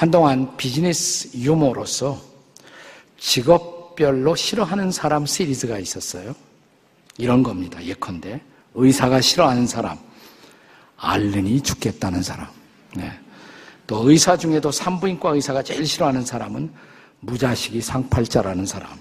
한동안 0.00 0.56
비즈니스 0.56 1.28
유머로서 1.36 2.18
직업별로 3.18 4.34
싫어하는 4.34 4.90
사람 4.90 5.26
시리즈가 5.26 5.78
있었어요. 5.78 6.34
이런 7.18 7.42
겁니다. 7.42 7.84
예컨대 7.84 8.40
의사가 8.72 9.20
싫어하는 9.20 9.66
사람, 9.66 9.98
알른이 10.96 11.60
죽겠다는 11.60 12.22
사람. 12.22 12.48
네. 12.96 13.12
또 13.86 14.08
의사 14.10 14.38
중에도 14.38 14.72
산부인과 14.72 15.32
의사가 15.34 15.62
제일 15.62 15.86
싫어하는 15.86 16.24
사람은 16.24 16.72
무자식이 17.20 17.82
상팔자라는 17.82 18.64
사람. 18.64 18.98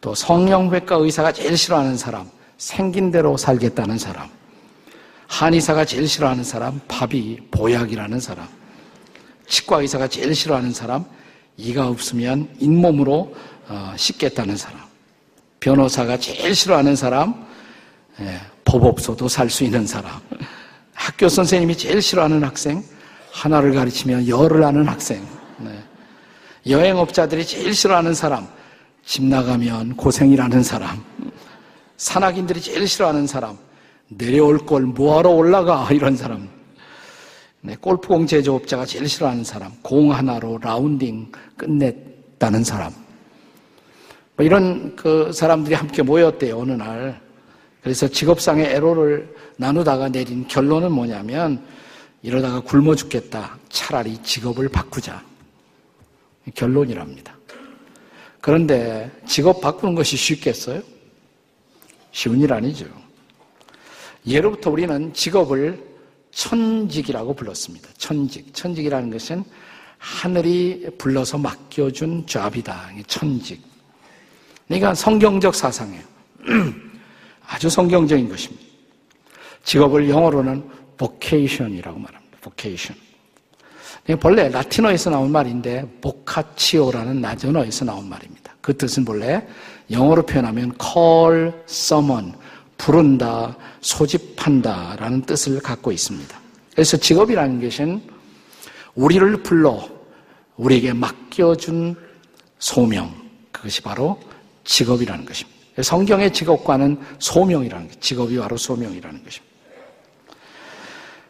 또 0.00 0.14
성형외과 0.14 0.96
의사가 0.96 1.32
제일 1.32 1.54
싫어하는 1.54 1.98
사람, 1.98 2.30
생긴 2.56 3.10
대로 3.10 3.36
살겠다는 3.36 3.98
사람. 3.98 4.30
한의사가 5.28 5.84
제일 5.84 6.08
싫어하는 6.08 6.44
사람, 6.44 6.80
밥이 6.88 7.40
보약이라는 7.50 8.20
사람. 8.20 8.61
치과 9.46 9.80
의사가 9.80 10.08
제일 10.08 10.34
싫어하는 10.34 10.72
사람, 10.72 11.04
이가 11.56 11.88
없으면 11.88 12.48
잇몸으로 12.58 13.34
어, 13.68 13.92
씻겠다는 13.96 14.56
사람. 14.56 14.80
변호사가 15.60 16.18
제일 16.18 16.54
싫어하는 16.54 16.96
사람, 16.96 17.46
예, 18.20 18.40
법 18.64 18.84
없어도 18.84 19.28
살 19.28 19.48
수 19.48 19.64
있는 19.64 19.86
사람. 19.86 20.20
학교 20.94 21.28
선생님이 21.28 21.76
제일 21.76 22.02
싫어하는 22.02 22.42
학생, 22.42 22.82
하나를 23.32 23.74
가르치면 23.74 24.28
열을 24.28 24.62
아는 24.64 24.88
학생. 24.88 25.24
네. 25.58 25.78
여행업자들이 26.68 27.46
제일 27.46 27.74
싫어하는 27.74 28.14
사람, 28.14 28.46
집 29.04 29.24
나가면 29.24 29.96
고생이라는 29.96 30.62
사람. 30.62 31.02
산악인들이 31.96 32.60
제일 32.60 32.86
싫어하는 32.86 33.26
사람, 33.26 33.56
내려올 34.08 34.58
걸 34.58 34.82
뭐하러 34.82 35.30
올라가 35.30 35.88
이런 35.90 36.16
사람. 36.16 36.48
네, 37.64 37.76
골프공 37.80 38.26
제조업자가 38.26 38.84
제일 38.84 39.08
싫어하는 39.08 39.44
사람, 39.44 39.70
공 39.82 40.12
하나로 40.12 40.58
라운딩 40.58 41.30
끝냈다는 41.56 42.64
사람. 42.64 42.92
뭐 44.34 44.44
이런 44.44 44.96
그 44.96 45.32
사람들이 45.32 45.76
함께 45.76 46.02
모였대요 46.02 46.58
어느 46.58 46.72
날. 46.72 47.20
그래서 47.80 48.08
직업상의 48.08 48.66
애로를 48.66 49.32
나누다가 49.58 50.08
내린 50.08 50.48
결론은 50.48 50.90
뭐냐면 50.90 51.64
이러다가 52.22 52.58
굶어 52.58 52.96
죽겠다. 52.96 53.56
차라리 53.68 54.20
직업을 54.24 54.68
바꾸자. 54.68 55.22
결론이랍니다. 56.56 57.36
그런데 58.40 59.08
직업 59.24 59.60
바꾸는 59.60 59.94
것이 59.94 60.16
쉽겠어요? 60.16 60.82
쉬운 62.10 62.40
일 62.40 62.52
아니죠. 62.52 62.86
예로부터 64.26 64.70
우리는 64.70 65.14
직업을 65.14 65.91
천직이라고 66.32 67.34
불렀습니다. 67.34 67.88
천직. 67.96 68.52
천직이라는 68.54 69.10
것은 69.10 69.44
하늘이 69.98 70.88
불러서 70.98 71.38
맡겨준 71.38 72.26
잡이다. 72.26 72.90
천직. 73.06 73.62
그러니까 74.66 74.94
성경적 74.94 75.54
사상이에요. 75.54 76.02
아주 77.46 77.68
성경적인 77.68 78.28
것입니다. 78.28 78.64
직업을 79.64 80.08
영어로는 80.08 80.68
vocation이라고 80.98 81.98
말합니다. 81.98 82.38
vocation. 82.42 83.00
본래 84.20 84.48
라틴어에서 84.48 85.10
나온 85.10 85.30
말인데 85.30 85.88
보카치오라는 86.00 87.20
나전어에서 87.20 87.84
나온 87.84 88.08
말입니다. 88.08 88.52
그 88.60 88.76
뜻은 88.76 89.04
본래 89.04 89.46
영어로 89.90 90.26
표현하면 90.26 90.74
call 90.80 91.52
someone, 91.68 92.32
부른다, 92.82 93.56
소집한다 93.80 94.96
라는 94.98 95.22
뜻을 95.22 95.60
갖고 95.60 95.92
있습니다. 95.92 96.36
그래서 96.72 96.96
직업이라는 96.96 97.62
것은 97.62 98.02
우리를 98.96 99.44
불러 99.44 99.88
우리에게 100.56 100.92
맡겨준 100.92 101.94
소명, 102.58 103.14
그것이 103.52 103.82
바로 103.82 104.18
직업이라는 104.64 105.24
것입니다. 105.24 105.60
성경의 105.80 106.32
직업과는 106.32 107.00
소명이라는 107.20 107.88
것, 107.88 108.00
직업이 108.00 108.36
바로 108.36 108.56
소명이라는 108.56 109.24
것입니다. 109.24 109.52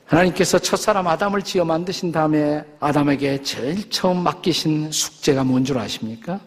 하나님께서 0.07 0.59
첫사람 0.59 1.07
아담을 1.07 1.43
지어 1.43 1.67
만드신 1.67 2.13
다음에 2.13 2.65
아담에게 2.81 3.43
제일 3.43 3.91
처음 3.91 4.23
맡기신 4.23 4.91
숙제가 4.91 5.45
뭔 5.45 5.65
줄 5.65 5.79
아십니까? 5.79 6.41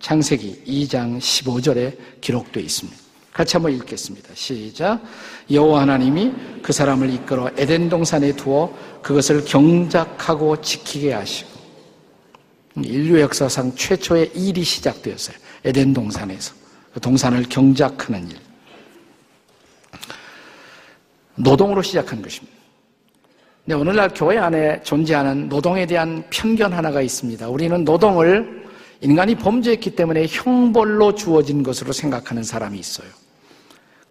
창세기 0.00 0.64
2장 0.66 1.18
15절에 1.18 2.20
기록되어 2.20 2.62
있습니다. 2.62 3.03
같이 3.34 3.56
한번 3.56 3.72
읽겠습니다. 3.72 4.28
시작. 4.34 5.00
여호와 5.50 5.82
하나님이 5.82 6.32
그 6.62 6.72
사람을 6.72 7.12
이끌어 7.12 7.50
에덴 7.56 7.88
동산에 7.88 8.32
두어 8.36 8.72
그것을 9.02 9.44
경작하고 9.44 10.60
지키게 10.60 11.12
하시고 11.12 11.50
인류 12.76 13.20
역사상 13.20 13.74
최초의 13.74 14.30
일이 14.36 14.62
시작되었어요. 14.62 15.36
에덴 15.64 15.92
동산에서 15.92 16.54
그 16.94 17.00
동산을 17.00 17.42
경작하는 17.48 18.30
일. 18.30 18.36
노동으로 21.34 21.82
시작한 21.82 22.22
것입니다. 22.22 22.56
근데 23.64 23.74
오늘날 23.74 24.10
교회 24.14 24.38
안에 24.38 24.80
존재하는 24.84 25.48
노동에 25.48 25.86
대한 25.86 26.22
편견 26.30 26.72
하나가 26.72 27.02
있습니다. 27.02 27.48
우리는 27.48 27.82
노동을 27.82 28.62
인간이 29.00 29.34
범죄했기 29.34 29.96
때문에 29.96 30.26
형벌로 30.28 31.16
주어진 31.16 31.64
것으로 31.64 31.92
생각하는 31.92 32.44
사람이 32.44 32.78
있어요. 32.78 33.08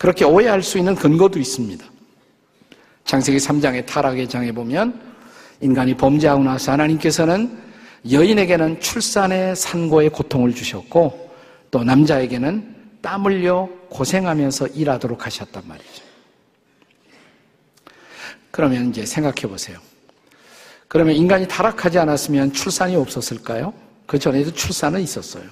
그렇게 0.03 0.25
오해할 0.25 0.62
수 0.62 0.78
있는 0.78 0.96
근거도 0.96 1.40
있습니다. 1.40 1.86
창세기 3.06 3.38
3장의 3.38 3.86
타락의 3.86 4.28
장에 4.28 4.52
보면 4.52 5.00
인간이 5.62 5.96
범죄하고 5.96 6.44
나서 6.44 6.74
하나님께서는 6.74 7.58
여인에게는 8.12 8.81
출산의 8.81 9.56
산고의 9.56 10.09
고통을 10.09 10.53
주셨고 10.53 11.34
또 11.72 11.86
남자에게는 11.86 12.75
땀 13.02 13.25
흘려 13.25 13.69
고생하면서 13.88 14.68
일하도록 14.68 15.25
하셨단 15.25 15.64
말이죠. 15.66 16.03
그러면 18.52 18.90
이제 18.90 19.06
생각해 19.06 19.47
보세요. 19.47 19.80
그러면 20.90 21.16
인간이 21.16 21.47
타락하지 21.47 21.97
않았으면 22.00 22.52
출산이 22.52 22.97
없었을까요? 22.97 23.74
그 24.06 24.20
전에도 24.20 24.52
출산은 24.52 25.00
있었어요. 25.00 25.46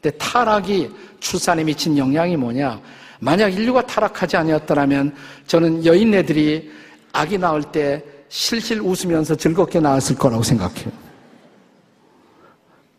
근데 0.00 0.16
타락이 0.18 0.88
출산에 1.18 1.64
미친 1.64 1.98
영향이 1.98 2.36
뭐냐? 2.36 2.80
만약 3.20 3.48
인류가 3.48 3.82
타락하지 3.82 4.36
아니었더라면 4.36 5.14
저는 5.46 5.84
여인네들이 5.84 6.70
아기 7.12 7.38
낳을 7.38 7.62
때 7.62 8.04
실실 8.28 8.80
웃으면서 8.80 9.34
즐겁게 9.34 9.80
낳았을 9.80 10.16
거라고 10.16 10.42
생각해요. 10.42 10.92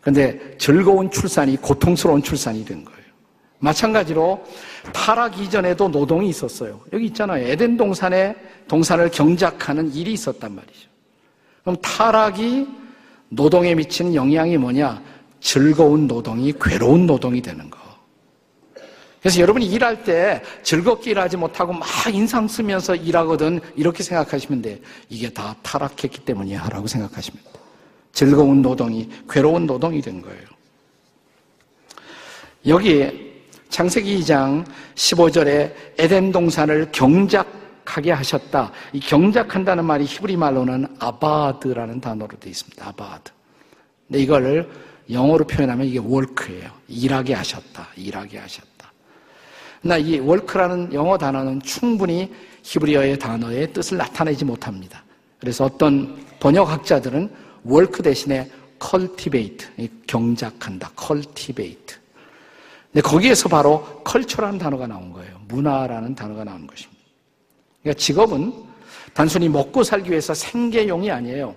근데 0.02 0.56
즐거운 0.58 1.12
출산이 1.12 1.58
고통스러운 1.58 2.24
출산이 2.24 2.66
된 2.66 2.84
거예요. 2.84 3.00
마찬가지로 3.60 4.44
타락 4.94 5.40
이전에도 5.40 5.90
노동이 5.90 6.30
있었어요. 6.30 6.80
여기 6.94 7.08
있잖아요. 7.08 7.46
에덴 7.46 7.76
동산에 7.78 8.36
동산을 8.68 9.12
경작하는 9.12 9.94
일이 9.94 10.14
있었단 10.14 10.56
말이죠. 10.56 10.90
그럼 11.62 11.76
타락이 11.82 12.68
노동에 13.30 13.76
미치는 13.76 14.16
영향이 14.16 14.58
뭐냐? 14.58 15.02
즐거운 15.42 16.08
노동이 16.08 16.54
괴로운 16.60 17.06
노동이 17.06 17.42
되는 17.42 17.70
거. 17.70 17.79
그래서 19.22 19.42
여러분이 19.42 19.66
일할 19.66 20.04
때 20.04 20.42
즐겁게 20.64 21.12
일하지 21.12 21.38
못하고 21.38 21.74
막 21.74 21.88
인상 22.12 22.48
쓰면서 22.48 22.96
일하거든 22.96 23.60
이렇게 23.76 24.02
생각하시면 24.02 24.62
돼. 24.62 24.82
이게 25.10 25.30
다 25.30 25.56
타락했기 25.62 26.20
때문이야 26.20 26.70
라고 26.70 26.88
생각하시면 26.88 27.44
돼. 27.44 27.50
즐거운 28.14 28.62
노동이 28.62 29.10
괴로운 29.30 29.66
노동이 29.66 30.02
된 30.02 30.22
거예요. 30.22 30.42
여기 32.68 33.30
창세기 33.70 34.20
2장 34.20 34.66
15절에 34.96 35.74
에덴 35.98 36.32
동산을 36.32 36.90
경작하게 36.92 38.12
하셨다. 38.12 38.72
이 38.94 39.00
경작한다는 39.00 39.86
말이 39.86 40.06
히브리 40.06 40.38
말로는 40.38 40.96
아바드라는 41.00 42.02
단어로 42.02 42.38
되어 42.40 42.50
있습니다. 42.50 42.88
아바드. 42.88 43.32
근데 44.08 44.20
이걸 44.20 44.70
영어로 45.12 45.46
표현하면 45.46 45.88
이게 45.88 46.00
월크예요. 46.00 46.72
일하게 46.88 47.34
하셨다. 47.34 47.88
일하게 47.96 48.40
하셨다. 48.40 48.79
나 49.82 49.98
이 49.98 50.20
월크라는 50.20 50.94
영어 50.94 51.18
단어는 51.18 51.62
충분히 51.62 52.34
히브리어의 52.64 53.20
단어의 53.20 53.74
뜻을 53.74 53.98
나타내지 53.98 54.46
못합니다. 54.46 55.04
그래서 55.40 55.66
어떤 55.66 56.18
번역학자들은 56.40 57.32
월크 57.64 58.04
대신에 58.04 58.50
cultivate, 58.82 59.68
경작한다, 60.08 60.92
cultivate. 61.00 61.98
근데 62.92 63.02
거기에서 63.02 63.48
바로 63.48 63.84
컬처라는 64.04 64.58
단어가 64.58 64.88
나온 64.88 65.14
거예요. 65.14 65.40
문화라는 65.48 66.16
단어가 66.16 66.44
나온 66.44 66.66
것입니다. 66.66 67.00
그러니까 67.82 68.00
직업은 68.00 68.54
단순히 69.14 69.48
먹고 69.48 69.84
살기 69.84 70.10
위해서 70.10 70.34
생계용이 70.34 71.10
아니에요. 71.10 71.56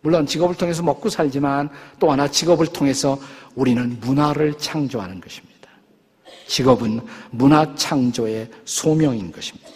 물론 0.00 0.26
직업을 0.26 0.56
통해서 0.56 0.82
먹고 0.82 1.08
살지만 1.08 1.70
또 1.98 2.10
하나 2.10 2.28
직업을 2.28 2.66
통해서 2.66 3.18
우리는 3.54 3.98
문화를 4.00 4.58
창조하는 4.58 5.20
것입니다. 5.20 5.51
직업은 6.52 7.00
문화 7.30 7.74
창조의 7.74 8.50
소명인 8.66 9.32
것입니다. 9.32 9.70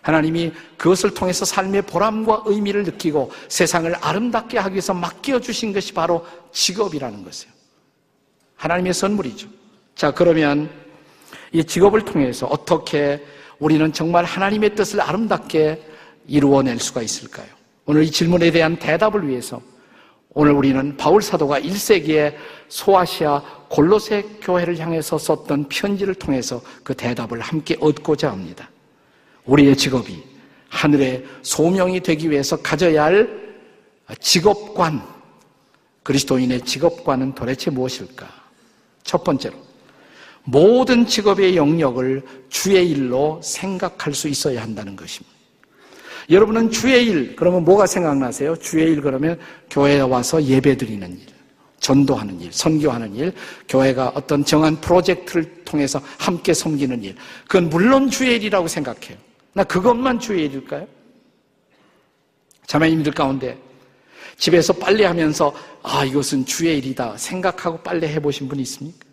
하나님이 0.00 0.52
그것을 0.78 1.12
통해서 1.12 1.44
삶의 1.44 1.82
보람과 1.82 2.44
의미를 2.46 2.84
느끼고 2.84 3.30
세상을 3.48 3.94
아름답게 4.00 4.56
하기 4.56 4.74
위해서 4.74 4.94
맡겨 4.94 5.40
주신 5.40 5.74
것이 5.74 5.92
바로 5.92 6.24
직업이라는 6.52 7.22
것이에요. 7.24 7.52
하나님의 8.54 8.94
선물이죠. 8.94 9.48
자, 9.94 10.12
그러면 10.12 10.70
이 11.52 11.62
직업을 11.62 12.06
통해서 12.06 12.46
어떻게 12.46 13.22
우리는 13.58 13.92
정말 13.92 14.24
하나님의 14.24 14.76
뜻을 14.76 15.02
아름답게 15.02 15.82
이루어낼 16.26 16.78
수가 16.78 17.02
있을까요? 17.02 17.48
오늘 17.84 18.04
이 18.04 18.10
질문에 18.10 18.50
대한 18.50 18.78
대답을 18.78 19.28
위해서 19.28 19.60
오늘 20.38 20.52
우리는 20.52 20.94
바울 20.98 21.22
사도가 21.22 21.60
1세기에 21.62 22.34
소아시아 22.68 23.40
골로새 23.70 24.22
교회를 24.42 24.76
향해서 24.76 25.16
썼던 25.16 25.70
편지를 25.70 26.14
통해서 26.14 26.60
그 26.84 26.94
대답을 26.94 27.40
함께 27.40 27.74
얻고자 27.80 28.30
합니다. 28.30 28.68
우리의 29.46 29.74
직업이 29.78 30.22
하늘의 30.68 31.24
소명이 31.40 32.00
되기 32.00 32.30
위해서 32.30 32.54
가져야 32.58 33.04
할 33.04 33.56
직업관, 34.20 35.02
그리스도인의 36.02 36.66
직업관은 36.66 37.34
도대체 37.34 37.70
무엇일까? 37.70 38.28
첫 39.04 39.24
번째로, 39.24 39.56
모든 40.44 41.06
직업의 41.06 41.56
영역을 41.56 42.22
주의 42.50 42.90
일로 42.90 43.40
생각할 43.42 44.12
수 44.12 44.28
있어야 44.28 44.60
한다는 44.60 44.96
것입니다. 44.96 45.35
여러분은 46.30 46.70
주의 46.70 47.06
일, 47.06 47.36
그러면 47.36 47.64
뭐가 47.64 47.86
생각나세요? 47.86 48.56
주의 48.56 48.90
일 48.90 49.00
그러면 49.00 49.38
교회에 49.70 50.00
와서 50.00 50.42
예배 50.42 50.76
드리는 50.76 51.08
일, 51.10 51.26
전도하는 51.80 52.40
일, 52.40 52.52
선교하는 52.52 53.14
일, 53.14 53.32
교회가 53.68 54.12
어떤 54.14 54.44
정한 54.44 54.80
프로젝트를 54.80 55.64
통해서 55.64 56.00
함께 56.18 56.52
섬기는 56.52 57.04
일. 57.04 57.14
그건 57.46 57.70
물론 57.70 58.10
주의 58.10 58.34
일이라고 58.36 58.66
생각해요. 58.66 59.16
나 59.52 59.62
그것만 59.64 60.18
주의 60.18 60.46
일일까요? 60.46 60.86
자매님들 62.66 63.12
가운데 63.12 63.56
집에서 64.36 64.72
빨래 64.72 65.04
하면서 65.04 65.54
아 65.82 66.04
이것은 66.04 66.44
주의 66.44 66.76
일이다 66.78 67.16
생각하고 67.16 67.78
빨래 67.78 68.08
해보신 68.08 68.48
분 68.48 68.58
있습니까? 68.60 69.05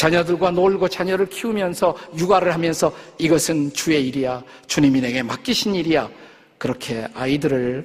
자녀들과 0.00 0.52
놀고 0.52 0.88
자녀를 0.88 1.26
키우면서 1.26 1.94
육아를 2.16 2.54
하면서 2.54 2.90
이것은 3.18 3.74
주의 3.74 4.08
일이야 4.08 4.42
주님이 4.66 5.02
내게 5.02 5.22
맡기신 5.22 5.74
일이야 5.74 6.08
그렇게 6.56 7.06
아이들을 7.12 7.84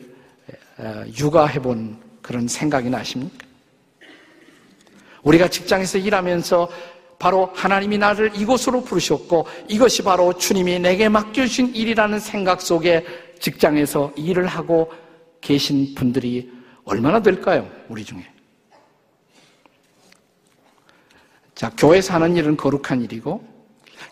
육아해 1.19 1.59
본 1.59 1.97
그런 2.21 2.47
생각이 2.47 2.89
나십니까? 2.89 3.45
우리가 5.23 5.49
직장에서 5.49 5.97
일하면서 5.97 6.69
바로 7.19 7.51
하나님이 7.53 7.97
나를 7.97 8.31
이곳으로 8.33 8.85
부르셨고 8.85 9.47
이것이 9.67 10.01
바로 10.01 10.31
주님이 10.37 10.79
내게 10.79 11.09
맡겨주신 11.09 11.75
일이라는 11.75 12.19
생각 12.19 12.61
속에 12.61 13.05
직장에서 13.41 14.13
일을 14.15 14.47
하고 14.47 14.89
계신 15.41 15.93
분들이 15.93 16.49
얼마나 16.85 17.21
될까요? 17.21 17.69
우리 17.89 18.05
중에. 18.05 18.34
자, 21.55 21.71
교회에서 21.77 22.13
하는 22.13 22.35
일은 22.35 22.57
거룩한 22.57 23.01
일이고, 23.01 23.43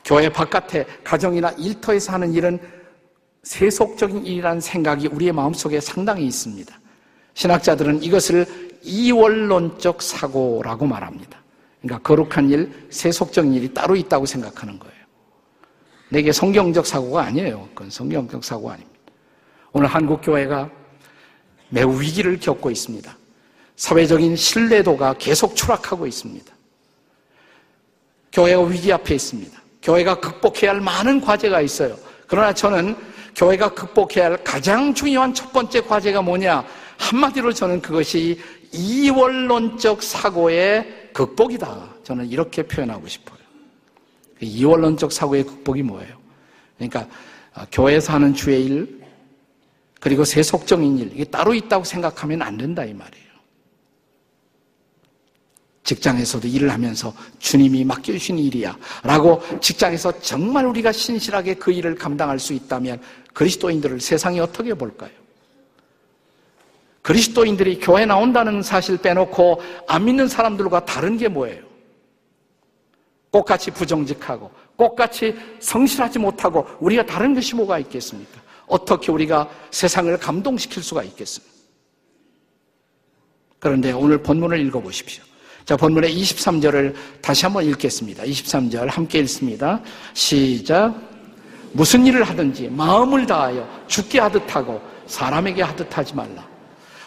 교회 0.05 0.29
바깥에 0.29 0.85
가정이나 1.03 1.51
일터에서 1.51 2.13
하는 2.13 2.33
일은 2.33 2.59
세속적인 3.43 4.25
일이라는 4.25 4.61
생각이 4.61 5.07
우리의 5.07 5.33
마음속에 5.33 5.81
상당히 5.81 6.25
있습니다. 6.25 6.73
신학자들은 7.33 8.01
이것을 8.03 8.45
이원론적 8.83 10.01
사고라고 10.01 10.85
말합니다. 10.85 11.41
그러니까 11.81 12.07
거룩한 12.07 12.49
일, 12.49 12.87
세속적인 12.89 13.53
일이 13.53 13.73
따로 13.73 13.95
있다고 13.97 14.25
생각하는 14.25 14.79
거예요. 14.79 14.93
내게 16.09 16.31
성경적 16.31 16.85
사고가 16.85 17.23
아니에요. 17.23 17.67
그건 17.73 17.89
성경적 17.89 18.43
사고 18.43 18.71
아닙니다. 18.71 18.99
오늘 19.73 19.87
한국 19.87 20.21
교회가 20.21 20.69
매우 21.69 21.99
위기를 21.99 22.39
겪고 22.39 22.71
있습니다. 22.71 23.17
사회적인 23.75 24.35
신뢰도가 24.35 25.15
계속 25.17 25.55
추락하고 25.55 26.07
있습니다. 26.07 26.52
교회가 28.33 28.63
위기 28.63 28.91
앞에 28.91 29.15
있습니다. 29.15 29.61
교회가 29.81 30.19
극복해야 30.19 30.71
할 30.71 30.81
많은 30.81 31.21
과제가 31.21 31.61
있어요. 31.61 31.95
그러나 32.27 32.51
저는 32.51 32.95
교회가 33.35 33.73
극복해야 33.73 34.25
할 34.25 34.43
가장 34.43 34.93
중요한 34.93 35.33
첫 35.33 35.53
번째 35.53 35.81
과제가 35.81 36.21
뭐냐? 36.21 36.65
한마디로 36.97 37.53
저는 37.53 37.81
그것이 37.81 38.39
이원론적 38.71 40.01
사고의 40.01 41.11
극복이다. 41.13 41.89
저는 42.03 42.27
이렇게 42.27 42.63
표현하고 42.63 43.07
싶어요. 43.07 43.37
그 44.39 44.45
이원론적 44.45 45.11
사고의 45.11 45.43
극복이 45.43 45.83
뭐예요? 45.83 46.17
그러니까 46.77 47.07
아, 47.53 47.67
교회에서 47.71 48.13
하는 48.13 48.33
주의 48.33 48.65
일 48.65 49.03
그리고 49.99 50.25
세속적인 50.25 50.97
일 50.97 51.11
이게 51.13 51.23
따로 51.23 51.53
있다고 51.53 51.83
생각하면 51.83 52.41
안 52.41 52.57
된다 52.57 52.83
이 52.83 52.93
말이에요. 52.93 53.22
직장에서도 55.83 56.47
일을 56.47 56.71
하면서 56.71 57.13
주님이 57.39 57.83
맡겨주신 57.83 58.39
일이야. 58.39 58.77
라고 59.03 59.41
직장에서 59.59 60.19
정말 60.19 60.65
우리가 60.65 60.91
신실하게 60.91 61.55
그 61.55 61.71
일을 61.71 61.95
감당할 61.95 62.39
수 62.39 62.53
있다면 62.53 63.01
그리스도인들을 63.33 63.99
세상이 63.99 64.39
어떻게 64.39 64.73
볼까요? 64.73 65.11
그리스도인들이 67.01 67.79
교회 67.79 68.05
나온다는 68.05 68.61
사실 68.61 68.97
빼놓고 68.97 69.61
안 69.87 70.05
믿는 70.05 70.27
사람들과 70.27 70.85
다른 70.85 71.17
게 71.17 71.27
뭐예요? 71.27 71.61
똑같이 73.29 73.71
부정직하고 73.71 74.51
똑같이 74.77 75.35
성실하지 75.59 76.19
못하고 76.19 76.65
우리가 76.79 77.05
다른 77.05 77.33
것이 77.33 77.55
뭐가 77.55 77.79
있겠습니까? 77.79 78.41
어떻게 78.67 79.11
우리가 79.11 79.49
세상을 79.71 80.17
감동시킬 80.17 80.81
수가 80.81 81.03
있겠습니까? 81.03 81.53
그런데 83.59 83.91
오늘 83.91 84.21
본문을 84.23 84.59
읽어보십시오. 84.67 85.23
자, 85.65 85.77
본문의 85.77 86.13
23절을 86.13 86.93
다시 87.21 87.45
한번 87.45 87.63
읽겠습니다. 87.65 88.23
23절 88.23 88.87
함께 88.87 89.19
읽습니다. 89.19 89.79
시작. 90.13 90.93
무슨 91.71 92.05
일을 92.05 92.23
하든지 92.23 92.69
마음을 92.69 93.25
다하여 93.25 93.67
죽게 93.87 94.19
하듯 94.19 94.55
하고 94.55 94.81
사람에게 95.07 95.61
하듯 95.61 95.97
하지 95.97 96.13
말라. 96.15 96.45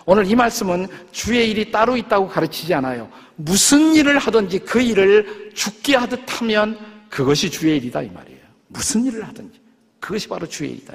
오늘 0.06 0.26
이 0.26 0.34
말씀은 0.34 0.86
주의 1.12 1.50
일이 1.50 1.70
따로 1.70 1.96
있다고 1.96 2.28
가르치지 2.28 2.72
않아요. 2.74 3.10
무슨 3.36 3.94
일을 3.94 4.18
하든지 4.18 4.60
그 4.60 4.80
일을 4.80 5.50
죽게 5.54 5.96
하듯 5.96 6.20
하면 6.26 6.78
그것이 7.10 7.50
주의 7.50 7.76
일이다 7.76 8.02
이 8.02 8.10
말이에요. 8.10 8.40
무슨 8.68 9.04
일을 9.04 9.26
하든지 9.28 9.60
그것이 10.00 10.28
바로 10.28 10.46
주의 10.46 10.70
일이다. 10.72 10.94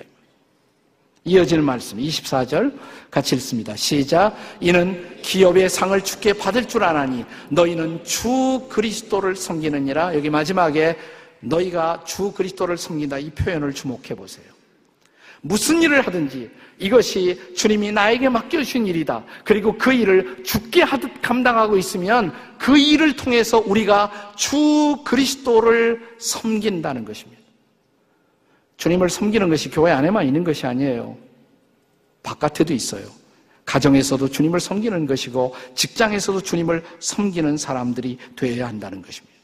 이어지는 1.23 1.63
말씀 1.63 1.99
24절 1.99 2.77
같이 3.11 3.35
읽습니다. 3.35 3.75
시작. 3.75 4.35
이는 4.59 5.19
기업의 5.21 5.69
상을 5.69 5.99
주께 6.03 6.33
받을 6.33 6.67
줄 6.67 6.83
아나니 6.83 7.25
너희는 7.49 8.03
주 8.03 8.65
그리스도를 8.69 9.35
섬기느니라. 9.35 10.15
여기 10.15 10.31
마지막에 10.31 10.97
너희가 11.41 12.03
주 12.05 12.31
그리스도를 12.31 12.77
섬긴다 12.77 13.19
이 13.19 13.29
표현을 13.31 13.73
주목해 13.73 14.15
보세요. 14.15 14.45
무슨 15.41 15.81
일을 15.81 16.05
하든지 16.05 16.49
이것이 16.79 17.39
주님이 17.55 17.91
나에게 17.91 18.29
맡겨주신 18.29 18.87
일이다. 18.87 19.23
그리고 19.43 19.77
그 19.77 19.93
일을 19.93 20.43
죽게 20.43 20.81
하듯 20.81 21.21
감당하고 21.21 21.77
있으면 21.77 22.33
그 22.57 22.77
일을 22.77 23.15
통해서 23.15 23.59
우리가 23.59 24.33
주 24.35 24.97
그리스도를 25.03 26.15
섬긴다는 26.17 27.05
것입니다. 27.05 27.40
주님을 28.81 29.11
섬기는 29.11 29.47
것이 29.47 29.69
교회 29.69 29.91
안에만 29.91 30.25
있는 30.25 30.43
것이 30.43 30.65
아니에요. 30.65 31.15
바깥에도 32.23 32.73
있어요. 32.73 33.05
가정에서도 33.63 34.27
주님을 34.27 34.59
섬기는 34.59 35.05
것이고 35.05 35.53
직장에서도 35.75 36.41
주님을 36.41 36.83
섬기는 36.99 37.57
사람들이 37.57 38.17
되어야 38.35 38.67
한다는 38.67 39.03
것입니다. 39.03 39.37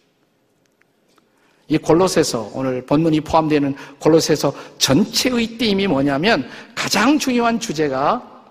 이 1.67 1.77
골로새서 1.77 2.49
오늘 2.55 2.83
본문이 2.83 3.21
포함되는 3.21 3.75
골로새서 3.99 4.55
전체의 4.79 5.59
띠임이 5.59 5.85
뭐냐면 5.85 6.49
가장 6.73 7.19
중요한 7.19 7.59
주제가 7.59 8.43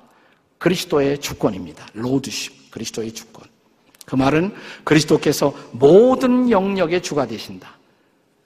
그리스도의 0.58 1.18
주권입니다. 1.18 1.84
로드십, 1.94 2.70
그리스도의 2.70 3.10
주권. 3.10 3.44
그 4.04 4.14
말은 4.14 4.54
그리스도께서 4.84 5.52
모든 5.72 6.48
영역의 6.48 7.02
주가 7.02 7.26
되신다. 7.26 7.76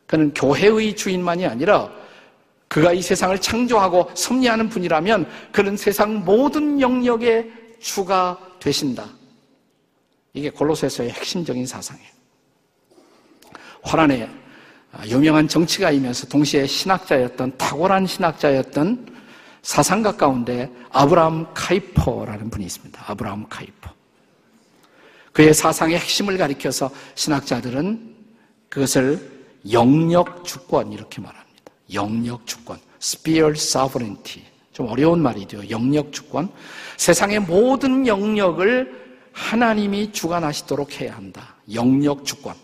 그는 0.06 0.32
교회의 0.32 0.96
주인만이 0.96 1.44
아니라 1.44 2.00
그가 2.70 2.92
이 2.92 3.02
세상을 3.02 3.36
창조하고 3.40 4.12
섭리하는 4.14 4.68
분이라면 4.68 5.28
그는 5.50 5.76
세상 5.76 6.24
모든 6.24 6.80
영역의 6.80 7.50
주가 7.80 8.38
되신다. 8.60 9.06
이게 10.32 10.50
골로새서의 10.50 11.10
핵심적인 11.10 11.66
사상이에요. 11.66 12.08
화란의 13.82 14.30
아, 14.92 15.04
유명한 15.06 15.48
정치가이면서 15.48 16.28
동시에 16.28 16.64
신학자였던 16.64 17.58
탁월한 17.58 18.06
신학자였던 18.06 19.18
사상가 19.62 20.16
가운데 20.16 20.70
아브라함 20.90 21.52
카이퍼라는 21.52 22.50
분이 22.50 22.64
있습니다. 22.66 23.04
아브라함 23.04 23.48
카이퍼. 23.48 23.90
그의 25.32 25.54
사상의 25.54 25.98
핵심을 25.98 26.38
가리켜서 26.38 26.88
신학자들은 27.16 28.14
그것을 28.68 29.40
영역 29.72 30.44
주권 30.44 30.92
이렇게 30.92 31.20
말합니다. 31.20 31.39
영역 31.92 32.46
주권, 32.46 32.78
sphere 33.00 33.52
sovereignty. 33.52 34.46
좀 34.72 34.86
어려운 34.88 35.22
말이죠. 35.22 35.68
영역 35.70 36.12
주권. 36.12 36.48
세상의 36.96 37.40
모든 37.40 38.06
영역을 38.06 39.00
하나님이 39.32 40.12
주관하시도록 40.12 41.00
해야 41.00 41.16
한다. 41.16 41.56
영역 41.72 42.24
주권. 42.24 42.54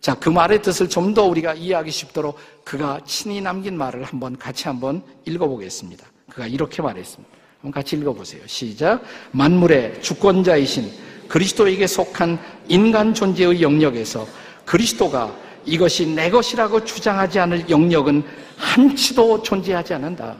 자, 0.00 0.14
그 0.14 0.28
말의 0.28 0.62
뜻을 0.62 0.88
좀 0.88 1.14
더 1.14 1.24
우리가 1.24 1.54
이해하기 1.54 1.90
쉽도록 1.90 2.36
그가 2.64 3.00
친히 3.06 3.40
남긴 3.40 3.76
말을 3.76 4.02
한번 4.04 4.36
같이 4.36 4.66
한번 4.66 5.02
읽어보겠습니다. 5.26 6.04
그가 6.30 6.46
이렇게 6.46 6.82
말했습니다. 6.82 7.34
한번 7.60 7.72
같이 7.72 7.96
읽어보세요. 7.96 8.42
시작. 8.46 9.02
만물의 9.30 10.02
주권자이신 10.02 10.90
그리스도에게 11.28 11.86
속한 11.86 12.38
인간 12.68 13.14
존재의 13.14 13.62
영역에서 13.62 14.26
그리스도가 14.64 15.34
이것이 15.64 16.06
내 16.06 16.30
것이라고 16.30 16.84
주장하지 16.84 17.38
않을 17.40 17.70
영역은 17.70 18.22
한치도 18.56 19.42
존재하지 19.42 19.94
않는다. 19.94 20.36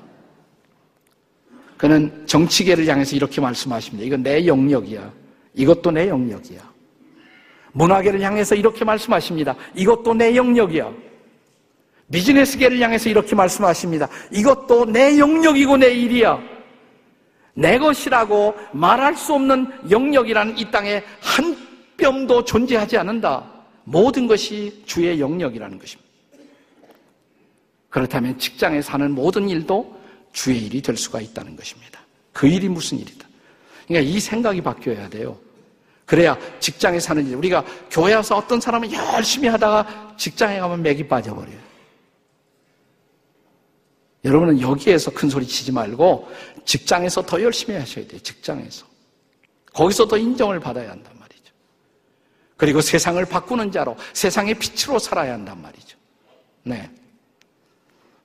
그는 1.76 2.26
정치계를 2.26 2.86
향해서 2.86 3.16
이렇게 3.16 3.40
말씀하십니다. 3.40 4.06
이건 4.06 4.22
내 4.22 4.46
영역이야. 4.46 5.12
이것도 5.54 5.90
내 5.90 6.08
영역이야. 6.08 6.60
문화계를 7.72 8.20
향해서 8.20 8.54
이렇게 8.54 8.84
말씀하십니다. 8.84 9.56
이것도 9.74 10.14
내 10.14 10.36
영역이야. 10.36 10.92
비즈니스계를 12.12 12.78
향해서 12.80 13.08
이렇게 13.08 13.34
말씀하십니다. 13.34 14.08
이것도 14.30 14.86
내 14.86 15.18
영역이고 15.18 15.78
내 15.78 15.92
일이야. 15.94 16.38
내 17.54 17.78
것이라고 17.78 18.54
말할 18.72 19.16
수 19.16 19.34
없는 19.34 19.90
영역이라는 19.90 20.58
이 20.58 20.70
땅에 20.70 21.02
한 21.20 21.72
뼘도 21.94 22.44
존재하지 22.44 22.96
않는다. 22.98 23.51
모든 23.84 24.26
것이 24.26 24.82
주의 24.86 25.20
영역이라는 25.20 25.78
것입니다. 25.78 26.10
그렇다면 27.90 28.38
직장에 28.38 28.80
사는 28.80 29.10
모든 29.10 29.48
일도 29.48 30.00
주의 30.32 30.64
일이 30.64 30.80
될 30.80 30.96
수가 30.96 31.20
있다는 31.20 31.56
것입니다. 31.56 32.00
그 32.32 32.46
일이 32.46 32.68
무슨 32.68 32.98
일이다. 32.98 33.28
그러니까 33.86 34.10
이 34.10 34.18
생각이 34.18 34.62
바뀌어야 34.62 35.08
돼요. 35.10 35.38
그래야 36.06 36.38
직장에 36.60 36.98
사는 37.00 37.26
일. 37.26 37.36
우리가 37.36 37.64
교회 37.90 38.14
와서 38.14 38.36
어떤 38.36 38.60
사람은 38.60 38.92
열심히 38.92 39.48
하다가 39.48 40.14
직장에 40.18 40.58
가면 40.60 40.82
맥이 40.82 41.06
빠져버려요. 41.06 41.72
여러분은 44.24 44.60
여기에서 44.60 45.10
큰 45.10 45.28
소리 45.28 45.46
치지 45.46 45.72
말고 45.72 46.28
직장에서 46.64 47.26
더 47.26 47.42
열심히 47.42 47.78
하셔야 47.78 48.06
돼요. 48.06 48.20
직장에서. 48.20 48.86
거기서 49.74 50.06
더 50.06 50.16
인정을 50.16 50.60
받아야 50.60 50.88
말이죠. 50.88 51.21
그리고 52.62 52.80
세상을 52.80 53.24
바꾸는 53.24 53.72
자로 53.72 53.96
세상의 54.12 54.54
빛으로 54.54 54.96
살아야 54.96 55.32
한단 55.32 55.60
말이죠. 55.60 55.98
네. 56.62 56.88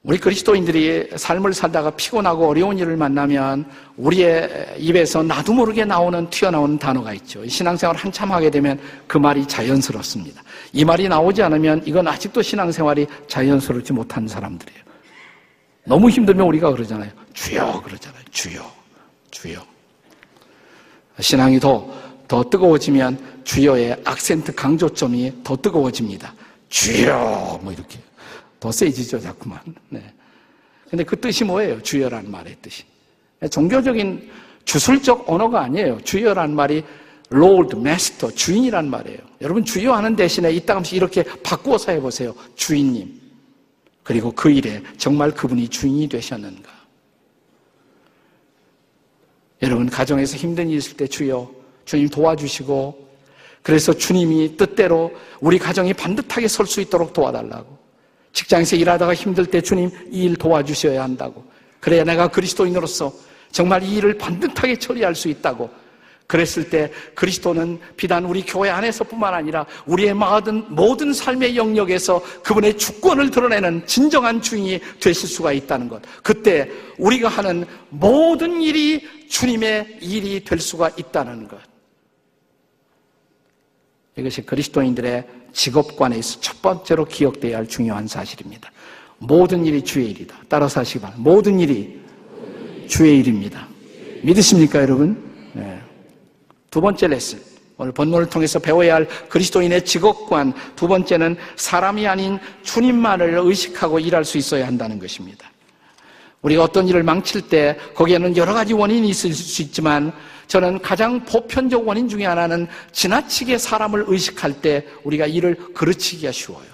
우리 0.04 0.20
그리스도인들이 0.20 1.10
삶을 1.16 1.56
살다가 1.56 1.90
피곤하고 1.90 2.48
어려운 2.48 2.78
일을 2.78 2.98
만나면 2.98 3.68
우리의 3.96 4.76
입에서 4.78 5.24
나도 5.24 5.54
모르게 5.54 5.86
나오는 5.86 6.30
튀어나오는 6.30 6.78
단어가 6.78 7.16
있죠. 7.16 7.48
신앙생활 7.48 7.96
한참 7.96 8.32
하게 8.32 8.52
되면 8.52 8.80
그 9.08 9.18
말이 9.18 9.44
자연스럽습니다. 9.48 10.44
이 10.72 10.86
말이 10.86 11.10
나오지 11.10 11.42
않으면 11.42 11.82
이건 11.88 12.08
아직도 12.08 12.44
신앙생활이 12.44 13.08
자연스럽지 13.28 13.92
못한 13.92 14.28
사람들이에요. 14.28 14.84
너무 15.84 16.12
힘들면 16.12 16.46
우리가 16.46 16.72
그러잖아요. 16.74 17.10
주여 17.34 17.82
그러잖아요. 17.82 18.22
주여, 18.30 18.72
주여. 19.32 19.66
신앙이 21.20 21.60
더, 21.60 21.92
더 22.28 22.44
뜨거워지면 22.50 23.44
주여의 23.44 24.02
악센트 24.04 24.54
강조점이 24.54 25.44
더 25.44 25.56
뜨거워집니다. 25.56 26.34
주여, 26.70 27.60
뭐 27.64 27.72
이렇게. 27.72 28.00
더 28.60 28.72
세지죠, 28.72 29.20
자꾸만. 29.20 29.60
네. 29.90 30.04
근데 30.90 31.04
그 31.04 31.20
뜻이 31.20 31.44
뭐예요? 31.44 31.82
주여라는 31.82 32.30
말의 32.32 32.58
뜻이. 32.62 32.84
종교적인 33.50 34.30
주술적 34.66 35.30
언어가 35.30 35.62
아니에요. 35.62 36.00
주여라는 36.04 36.56
말이 36.56 36.84
Lord, 37.32 37.78
Master, 37.78 38.34
주인이란 38.34 38.90
말이에요. 38.90 39.20
여러분 39.42 39.64
주여 39.64 39.94
하는 39.94 40.16
대신에 40.16 40.52
이따금씩 40.52 40.96
이렇게 40.96 41.24
바꾸어서 41.44 41.92
해보세요. 41.92 42.34
주인님. 42.56 43.22
그리고 44.04 44.32
그 44.32 44.50
일에 44.50 44.82
정말 44.98 45.32
그분이 45.32 45.68
주인이 45.68 46.08
되셨는가. 46.08 46.72
여러분 49.62 49.90
가정에서 49.90 50.38
힘든 50.38 50.70
일 50.70 50.78
있을 50.78 50.96
때 50.96 51.08
주여 51.08 51.57
주님 51.88 52.10
도와주시고 52.10 53.08
그래서 53.64 53.92
주님이 53.94 54.56
뜻대로 54.58 55.12
우리 55.40 55.58
가정이 55.58 55.94
반듯하게 55.94 56.48
설 56.48 56.68
수 56.68 56.80
있도록 56.82 57.14
도와달라고 57.14 57.78
직장에서 58.34 58.76
일하다가 58.76 59.16
힘들 59.16 59.46
때 59.48 59.62
주님 59.62 59.90
이 60.12 60.26
일 60.26 60.36
도와주셔야 60.36 61.02
한다고. 61.02 61.44
그래야 61.80 62.04
내가 62.04 62.28
그리스도인으로서 62.28 63.12
정말 63.52 63.82
이 63.82 63.96
일을 63.96 64.18
반듯하게 64.18 64.78
처리할 64.78 65.16
수 65.16 65.28
있다고. 65.30 65.70
그랬을 66.28 66.70
때 66.70 66.92
그리스도는 67.16 67.80
비단 67.96 68.26
우리 68.26 68.42
교회 68.44 68.70
안에서뿐만 68.70 69.34
아니라 69.34 69.66
우리의 69.86 70.14
모든, 70.14 70.66
모든 70.68 71.14
삶의 71.14 71.56
영역에서 71.56 72.22
그분의 72.44 72.78
주권을 72.78 73.32
드러내는 73.32 73.88
진정한 73.88 74.42
주인이 74.42 74.82
되실 75.00 75.30
수가 75.30 75.54
있다는 75.54 75.88
것. 75.88 76.02
그때 76.22 76.70
우리가 76.98 77.30
하는 77.30 77.66
모든 77.90 78.62
일이 78.62 79.08
주님의 79.30 80.00
일이 80.02 80.44
될 80.44 80.60
수가 80.60 80.92
있다는 80.98 81.48
것. 81.48 81.58
이것이 84.18 84.42
그리스도인들의 84.42 85.26
직업관에서 85.54 86.40
첫 86.42 86.62
번째로 86.62 87.06
기억돼야 87.06 87.58
할 87.58 87.68
중요한 87.68 88.08
사실입니다. 88.08 88.72
모든 89.20 89.66
일이 89.66 89.84
주의 89.84 90.10
일이다. 90.12 90.36
따라서 90.50 90.80
하시기 90.80 91.00
바랍니다. 91.00 91.30
모든 91.30 91.60
일이 91.60 92.00
주의 92.88 93.20
일입니다. 93.20 93.68
믿으십니까, 94.24 94.82
여러분? 94.82 95.24
네. 95.54 95.80
두 96.70 96.82
번째 96.82 97.08
레슨. 97.08 97.40
오늘 97.78 97.92
본문을 97.92 98.30
통해서 98.30 98.58
배워야 98.60 98.96
할 98.96 99.08
그리스도인의 99.30 99.86
직업관. 99.86 100.54
두 100.76 100.88
번째는 100.88 101.38
사람이 101.56 102.08
아닌 102.08 102.40
주님만을 102.64 103.38
의식하고 103.38 104.00
일할 104.00 104.26
수 104.26 104.38
있어야 104.38 104.66
한다는 104.66 104.98
것입니다. 105.00 105.52
우리가 106.48 106.64
어떤 106.64 106.88
일을 106.88 107.04
망칠 107.04 107.42
때 107.42 107.78
거기에는 107.94 108.38
여러 108.38 108.54
가지 108.54 108.74
원인이 108.74 109.10
있을 109.10 109.34
수 109.34 109.62
있지만 109.62 110.14
저는 110.48 110.82
가장 110.82 111.26
보편적 111.26 111.86
원인 111.86 112.08
중에 112.08 112.26
하나는 112.26 112.68
지나치게 112.94 113.58
사람을 113.58 114.06
의식할 114.08 114.62
때 114.62 114.86
우리가 115.04 115.26
일을 115.26 115.74
그르치기가 115.74 116.32
쉬워요. 116.32 116.66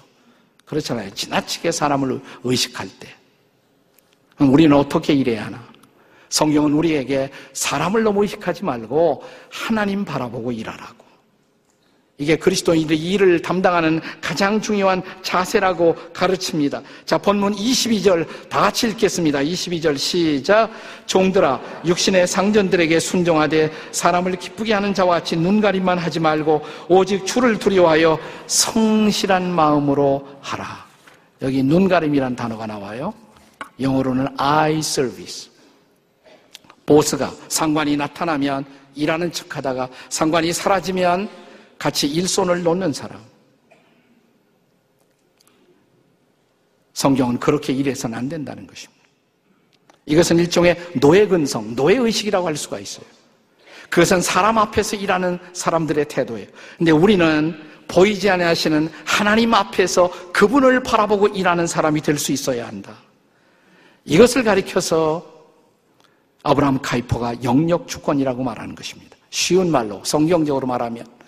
그렇잖아요. 0.64 1.10
지나치게 1.10 1.72
사람을 1.72 2.20
의식할 2.44 2.88
때. 3.00 3.08
우리는 4.38 4.76
어떻게 4.76 5.12
일해야 5.12 5.46
하나? 5.46 5.62
성경은 6.28 6.72
우리에게 6.72 7.30
사람을 7.52 8.04
너무 8.04 8.22
의식하지 8.22 8.64
말고 8.64 9.24
하나님 9.50 10.04
바라보고 10.04 10.52
일하라고. 10.52 11.03
이게 12.16 12.36
그리스도인들의 12.36 12.96
일을 12.96 13.42
담당하는 13.42 14.00
가장 14.20 14.60
중요한 14.60 15.02
자세라고 15.22 15.96
가르칩니다. 16.12 16.80
자, 17.04 17.18
본문 17.18 17.56
22절 17.56 18.48
다 18.48 18.60
같이 18.60 18.86
읽겠습니다. 18.88 19.40
22절 19.40 19.98
시작. 19.98 20.70
종들아, 21.06 21.60
육신의 21.84 22.28
상전들에게 22.28 23.00
순종하되 23.00 23.72
사람을 23.90 24.36
기쁘게 24.36 24.72
하는 24.72 24.94
자와 24.94 25.18
같이 25.18 25.36
눈가림만 25.36 25.98
하지 25.98 26.20
말고 26.20 26.62
오직 26.88 27.26
주를 27.26 27.58
두려워하여 27.58 28.18
성실한 28.46 29.50
마음으로 29.50 30.28
하라. 30.40 30.86
여기 31.42 31.64
눈가림이란 31.64 32.36
단어가 32.36 32.66
나와요. 32.66 33.12
영어로는 33.80 34.28
eye 34.38 34.78
service. 34.78 35.50
보스가 36.86 37.32
상관이 37.48 37.96
나타나면 37.96 38.64
일하는 38.94 39.32
척 39.32 39.56
하다가 39.56 39.88
상관이 40.10 40.52
사라지면 40.52 41.28
같이 41.84 42.06
일손을 42.06 42.62
놓는 42.62 42.94
사람. 42.94 43.20
성경은 46.94 47.38
그렇게 47.38 47.74
일해서는 47.74 48.16
안 48.16 48.26
된다는 48.26 48.66
것입니다. 48.66 49.04
이것은 50.06 50.38
일종의 50.38 50.78
노예근성, 50.98 51.74
노예의식이라고 51.74 52.46
할 52.46 52.56
수가 52.56 52.78
있어요. 52.78 53.04
그것은 53.90 54.22
사람 54.22 54.56
앞에서 54.56 54.96
일하는 54.96 55.38
사람들의 55.52 56.08
태도예요. 56.08 56.46
근데 56.78 56.90
우리는 56.90 57.54
보이지 57.86 58.30
않으시는 58.30 58.88
하나님 59.04 59.52
앞에서 59.52 60.10
그분을 60.32 60.82
바라보고 60.82 61.28
일하는 61.28 61.66
사람이 61.66 62.00
될 62.00 62.16
수 62.16 62.32
있어야 62.32 62.66
한다. 62.66 62.96
이것을 64.06 64.42
가리켜서 64.42 65.22
아브라함 66.44 66.80
카이퍼가 66.80 67.42
영역 67.42 67.88
주권이라고 67.88 68.42
말하는 68.42 68.74
것입니다. 68.74 69.18
쉬운 69.28 69.70
말로 69.70 70.02
성경적으로 70.02 70.66
말하면 70.66 71.23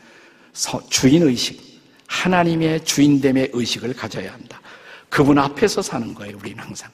주인의식, 0.89 1.61
하나님의 2.09 2.85
주인됨의 2.85 3.51
의식을 3.53 3.95
가져야 3.95 4.33
한다. 4.33 4.61
그분 5.09 5.39
앞에서 5.39 5.83
사는 5.83 6.15
거예요, 6.15 6.37
우리는 6.39 6.59
항상. 6.59 6.91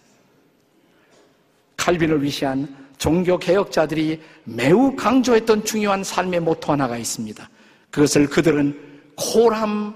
칼빈을 1.77 2.23
위시한 2.23 2.77
종교 2.99 3.39
개혁자들이 3.39 4.21
매우 4.45 4.95
강조했던 4.95 5.65
중요한 5.65 6.05
삶의 6.05 6.41
모토 6.41 6.73
하나가 6.73 6.97
있습니다. 6.97 7.49
그것을 7.91 8.29
그들은 8.29 9.03
코람 9.17 9.95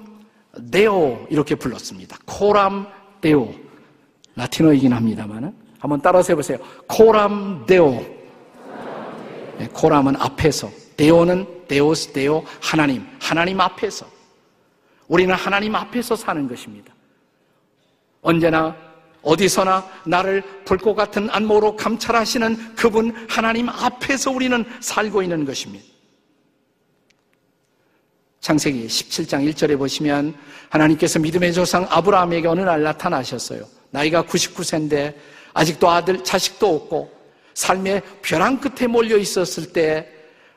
데오 0.70 1.26
이렇게 1.30 1.54
불렀습니다. 1.54 2.18
코람 2.24 2.86
데오. 3.20 3.54
라틴어이긴 4.34 4.92
합니다만 4.92 5.54
한번 5.78 6.00
따라서 6.02 6.32
해보세요. 6.32 6.58
코람 6.86 7.64
데오. 7.66 8.04
네, 9.58 9.68
코람은 9.72 10.16
앞에서, 10.16 10.70
데오는 10.96 11.46
데오스 11.68 12.12
데오 12.12 12.44
하나님, 12.60 13.06
하나님 13.20 13.60
앞에서. 13.60 14.06
우리는 15.08 15.34
하나님 15.34 15.74
앞에서 15.74 16.16
사는 16.16 16.48
것입니다. 16.48 16.92
언제나 18.22 18.76
어디서나 19.22 19.88
나를 20.04 20.42
불꽃 20.64 20.94
같은 20.94 21.28
안목으로 21.30 21.76
감찰하시는 21.76 22.76
그분 22.76 23.26
하나님 23.28 23.68
앞에서 23.68 24.30
우리는 24.30 24.64
살고 24.80 25.22
있는 25.22 25.44
것입니다. 25.44 25.84
창세기 28.40 28.86
17장 28.86 29.52
1절에 29.52 29.76
보시면 29.76 30.36
하나님께서 30.68 31.18
믿음의 31.18 31.52
조상 31.52 31.86
아브라함에게 31.90 32.46
어느 32.46 32.60
날 32.60 32.82
나타나셨어요. 32.82 33.66
나이가 33.90 34.22
99세인데 34.22 35.14
아직도 35.52 35.90
아들, 35.90 36.22
자식도 36.22 36.76
없고 36.76 37.10
삶의 37.54 38.02
벼랑 38.22 38.60
끝에 38.60 38.86
몰려 38.86 39.16
있었을 39.16 39.72
때 39.72 40.12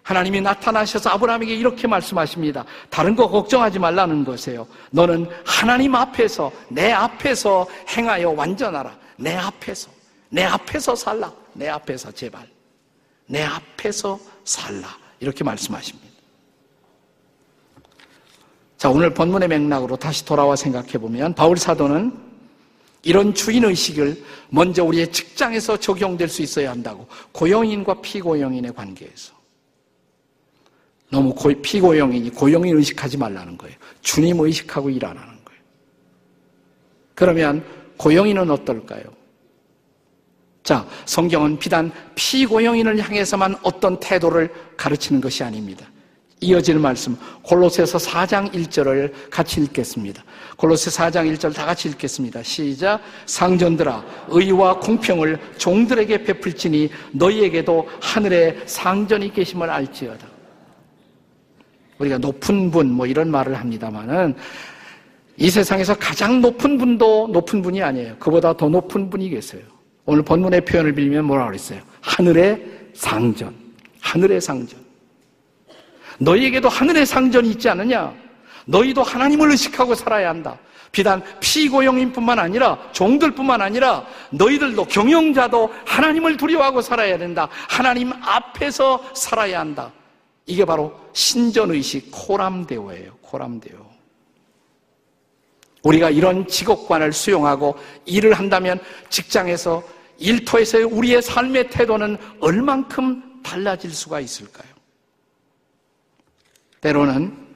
하나님이 0.09 0.41
나타나셔서 0.41 1.11
아브라함에게 1.11 1.53
이렇게 1.53 1.87
말씀하십니다. 1.87 2.65
다른 2.89 3.15
거 3.15 3.29
걱정하지 3.29 3.77
말라는 3.77 4.25
것이에요. 4.25 4.65
너는 4.89 5.29
하나님 5.45 5.93
앞에서, 5.93 6.51
내 6.67 6.91
앞에서 6.91 7.67
행하여 7.95 8.31
완전하라. 8.31 8.97
내 9.17 9.35
앞에서, 9.35 9.91
내 10.29 10.43
앞에서 10.45 10.95
살라. 10.95 11.31
내 11.53 11.69
앞에서 11.69 12.11
제발. 12.11 12.47
내 13.27 13.43
앞에서 13.43 14.19
살라. 14.45 14.87
이렇게 15.19 15.43
말씀하십니다. 15.43 16.09
자, 18.79 18.89
오늘 18.89 19.13
본문의 19.13 19.47
맥락으로 19.47 19.95
다시 19.95 20.25
돌아와 20.25 20.55
생각해 20.55 20.93
보면 20.93 21.35
바울 21.35 21.55
사도는 21.55 22.17
이런 23.03 23.35
주인 23.35 23.63
의식을 23.63 24.23
먼저 24.49 24.83
우리의 24.83 25.11
직장에서 25.11 25.77
적용될 25.77 26.29
수 26.29 26.41
있어야 26.41 26.71
한다고. 26.71 27.07
고용인과 27.31 28.01
피고용인의 28.01 28.73
관계에서. 28.73 29.38
너무 31.11 31.33
피고용인이 31.61 32.29
고용인 32.31 32.77
의식하지 32.77 33.17
말라는 33.17 33.57
거예요. 33.57 33.75
주님 34.01 34.39
의식하고 34.39 34.89
일하라는 34.89 35.27
거예요. 35.27 35.61
그러면 37.15 37.63
고용인은 37.97 38.49
어떨까요? 38.51 39.03
자, 40.63 40.85
성경은 41.05 41.57
비단 41.57 41.91
피고용인을 42.15 42.99
향해서만 42.99 43.55
어떤 43.63 43.99
태도를 43.99 44.53
가르치는 44.77 45.19
것이 45.19 45.43
아닙니다. 45.43 45.87
이어지는 46.41 46.81
말씀 46.81 47.17
골로새서 47.41 47.97
4장 47.97 48.53
1절을 48.53 49.11
같이 49.29 49.61
읽겠습니다. 49.61 50.23
골로새 50.55 50.89
4장 50.91 51.35
1절 51.35 51.53
다 51.53 51.65
같이 51.65 51.89
읽겠습니다. 51.89 52.43
시작 52.43 53.01
상전들아 53.25 54.05
의와 54.29 54.79
공평을 54.79 55.37
종들에게 55.57 56.23
베풀지니 56.23 56.89
너희에게도 57.11 57.89
하늘에 57.99 58.57
상전이 58.65 59.33
계심을 59.33 59.69
알지어다. 59.69 60.28
우리가 61.99 62.17
높은 62.17 62.71
분 62.71 62.91
뭐 62.91 63.05
이런 63.05 63.29
말을 63.29 63.55
합니다만은 63.55 64.35
이 65.37 65.49
세상에서 65.49 65.95
가장 65.95 66.41
높은 66.41 66.77
분도 66.77 67.29
높은 67.31 67.61
분이 67.61 67.81
아니에요. 67.81 68.15
그보다 68.19 68.55
더 68.55 68.67
높은 68.67 69.09
분이 69.09 69.29
계세요. 69.29 69.61
오늘 70.05 70.23
본문의 70.23 70.65
표현을 70.65 70.93
빌면 70.93 71.25
뭐라 71.25 71.45
그랬어요? 71.45 71.79
하늘의 72.01 72.61
상전. 72.93 73.53
하늘의 74.01 74.41
상전. 74.41 74.79
너희에게도 76.19 76.67
하늘의 76.67 77.05
상전이 77.05 77.51
있지 77.51 77.69
않느냐? 77.69 78.13
너희도 78.65 79.03
하나님을 79.03 79.51
의식하고 79.51 79.95
살아야 79.95 80.29
한다. 80.29 80.57
비단 80.91 81.21
피고용인뿐만 81.39 82.39
아니라 82.39 82.77
종들뿐만 82.91 83.61
아니라 83.61 84.05
너희들도 84.31 84.85
경영자도 84.85 85.71
하나님을 85.85 86.35
두려워하고 86.35 86.81
살아야 86.81 87.17
된다. 87.17 87.47
하나님 87.69 88.11
앞에서 88.21 89.01
살아야 89.13 89.59
한다. 89.59 89.91
이게 90.49 90.65
바로 90.65 90.99
신전의식 91.13 92.09
코람대오예요. 92.11 93.17
코람대오. 93.21 93.87
우리가 95.83 96.09
이런 96.09 96.47
직업관을 96.47 97.13
수용하고 97.13 97.77
일을 98.05 98.33
한다면 98.33 98.81
직장에서 99.09 99.83
일터에서의 100.17 100.85
우리의 100.85 101.21
삶의 101.21 101.69
태도는 101.69 102.17
얼만큼 102.39 103.43
달라질 103.43 103.93
수가 103.93 104.19
있을까요? 104.19 104.67
때로는 106.81 107.47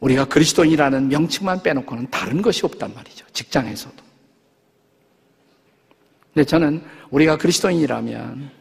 우리가 0.00 0.26
그리스도인이라는 0.26 1.08
명칭만 1.08 1.62
빼놓고는 1.62 2.10
다른 2.10 2.42
것이 2.42 2.66
없단 2.66 2.92
말이죠. 2.94 3.24
직장에서도. 3.32 3.96
근데 6.34 6.44
저는 6.44 6.84
우리가 7.08 7.38
그리스도인이라면 7.38 8.59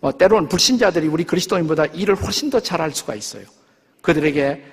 뭐 0.00 0.12
때로는 0.12 0.48
불신자들이 0.48 1.08
우리 1.08 1.24
그리스도인보다 1.24 1.86
일을 1.86 2.14
훨씬 2.14 2.50
더 2.50 2.60
잘할 2.60 2.92
수가 2.92 3.14
있어요. 3.14 3.44
그들에게 4.00 4.64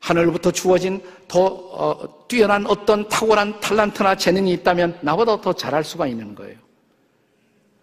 하늘부터 0.00 0.50
주어진 0.50 1.02
더 1.28 1.44
어, 1.44 2.26
뛰어난 2.28 2.66
어떤 2.66 3.08
탁월한 3.08 3.60
탤런트나 3.60 4.18
재능이 4.18 4.52
있다면 4.54 4.98
나보다 5.02 5.40
더 5.40 5.52
잘할 5.52 5.84
수가 5.84 6.06
있는 6.06 6.34
거예요. 6.34 6.58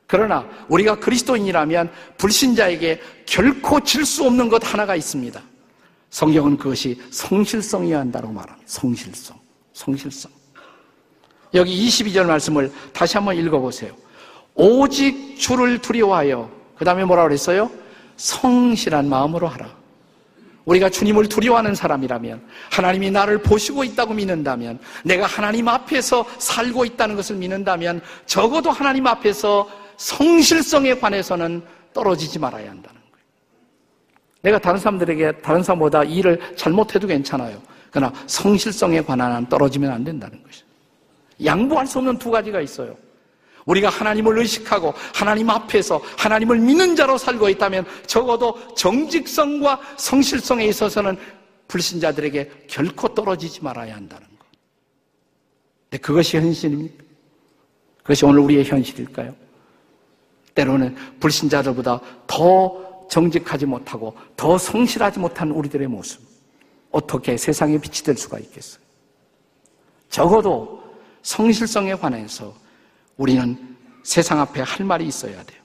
그러나 0.08 0.48
우리가 0.70 1.00
그리스도인이라면 1.00 1.92
불신자에게 2.18 3.02
결코 3.26 3.80
질 3.82 4.06
수 4.06 4.26
없는 4.26 4.50
것 4.50 4.64
하나가 4.74 4.96
있습니다. 4.96 5.42
성경은 6.10 6.58
그것이 6.58 7.00
성실성이어야 7.12 8.00
한다고 8.00 8.32
말합니다. 8.32 8.66
성실성. 8.66 9.38
성실성. 9.74 10.32
여기 11.54 11.88
22절 11.88 12.26
말씀을 12.26 12.72
다시 12.94 13.18
한번 13.18 13.36
읽어보세요. 13.36 13.94
오직 14.56 15.38
주를 15.38 15.80
두려워하여 15.80 16.57
그 16.78 16.86
다음에 16.86 17.04
뭐라고 17.06 17.28
그랬어요? 17.28 17.70
성실한 18.18 19.10
마음으로 19.10 19.48
하라. 19.48 19.78
우리가 20.66 20.90
주님을 20.90 21.30
두려워하는 21.30 21.76
사람이라면 21.76 22.46
하나님이 22.72 23.10
나를 23.12 23.42
보시고 23.42 23.86
있다고 23.86 24.14
믿는다면 24.14 24.80
내가 25.04 25.26
하나님 25.26 25.68
앞에서 25.70 26.26
살고 26.38 26.84
있다는 26.84 27.16
것을 27.16 27.38
믿는다면 27.38 28.02
적어도 28.26 28.70
하나님 28.70 29.08
앞에서 29.08 29.70
성실성에 29.96 30.96
관해서는 30.96 31.64
떨어지지 31.94 32.38
말아야 32.38 32.70
한다는 32.70 33.00
거예요. 33.12 33.26
내가 34.42 34.60
다른 34.60 34.78
사람들에게 34.80 35.42
다른 35.42 35.64
사람보다 35.64 36.04
일을 36.04 36.40
잘못해도 36.58 37.08
괜찮아요. 37.08 37.62
그러나 37.90 38.14
성실성에 38.28 39.02
관한 39.02 39.32
한 39.32 39.48
떨어지면 39.48 39.90
안 39.90 40.04
된다는 40.04 40.44
것이죠. 40.44 40.66
양보할 41.46 41.88
수 41.88 42.00
없는 42.00 42.18
두 42.18 42.30
가지가 42.30 42.60
있어요. 42.60 42.96
우리가 43.68 43.90
하나님을 43.90 44.40
의식하고 44.40 44.94
하나님 45.14 45.50
앞에서 45.50 46.02
하나님을 46.18 46.60
믿는 46.60 46.96
자로 46.96 47.18
살고 47.18 47.50
있다면 47.50 47.86
적어도 48.08 48.58
정직성과 48.76 49.80
성실성에 49.98 50.66
있어서는 50.66 51.18
불신자들에게 51.68 52.66
결코 52.68 53.14
떨어지지 53.14 53.64
말아야 53.64 53.96
한다는 53.96 54.26
것. 54.40 54.46
근데 55.90 56.02
그것이 56.02 56.38
현실입니까? 56.38 57.04
그것이 58.00 58.26
오늘 58.26 58.40
우리의 58.40 58.64
현실일까요? 58.64 59.36
때로는 60.56 60.96
불신자들보다 61.20 62.00
더 62.26 63.08
정직하지 63.10 63.66
못하고 63.66 64.16
더 64.36 64.58
성실하지 64.58 65.20
못한 65.20 65.52
우리들의 65.52 65.88
모습. 65.88 66.22
어떻게 66.90 67.36
세상에 67.36 67.78
빛이 67.78 68.04
될 68.06 68.16
수가 68.16 68.40
있겠어요? 68.40 68.82
적어도 70.10 70.82
성실성에 71.22 71.96
관해서 71.96 72.54
우리는 73.18 73.76
세상 74.04 74.40
앞에 74.40 74.62
할 74.62 74.86
말이 74.86 75.06
있어야 75.06 75.44
돼요. 75.44 75.62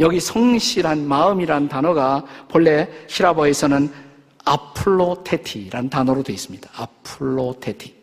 여기 0.00 0.20
성실한 0.20 1.06
마음이란 1.06 1.68
단어가 1.68 2.24
본래 2.48 2.88
히라버에서는 3.08 3.92
아플로테티란 4.44 5.90
단어로 5.90 6.22
되어 6.22 6.34
있습니다. 6.34 6.70
아플로테티. 6.74 7.98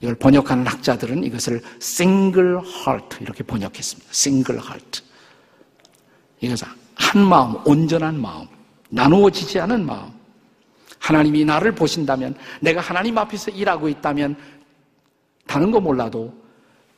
이걸 0.00 0.14
번역하는 0.14 0.66
학자들은 0.66 1.24
이것을 1.24 1.62
single 1.80 2.58
heart 2.64 3.18
이렇게 3.20 3.42
번역했습니다. 3.42 4.10
single 4.10 4.62
heart. 4.62 5.02
이것은 6.40 6.68
한 6.94 7.24
마음, 7.24 7.56
온전한 7.64 8.20
마음, 8.20 8.46
나누어지지 8.90 9.60
않은 9.60 9.84
마음. 9.84 10.10
하나님이 10.98 11.44
나를 11.44 11.74
보신다면, 11.74 12.34
내가 12.60 12.80
하나님 12.80 13.16
앞에서 13.18 13.50
일하고 13.50 13.88
있다면, 13.88 14.36
다른 15.46 15.70
거 15.70 15.80
몰라도 15.80 16.32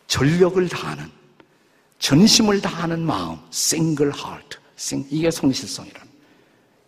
전력을 0.09 0.69
다하는, 0.69 1.05
전심을 2.01 2.61
다하는 2.61 3.01
마음, 3.01 3.39
single 3.53 4.13
heart. 4.13 4.59
이게 5.11 5.31
성실성이란. 5.31 6.09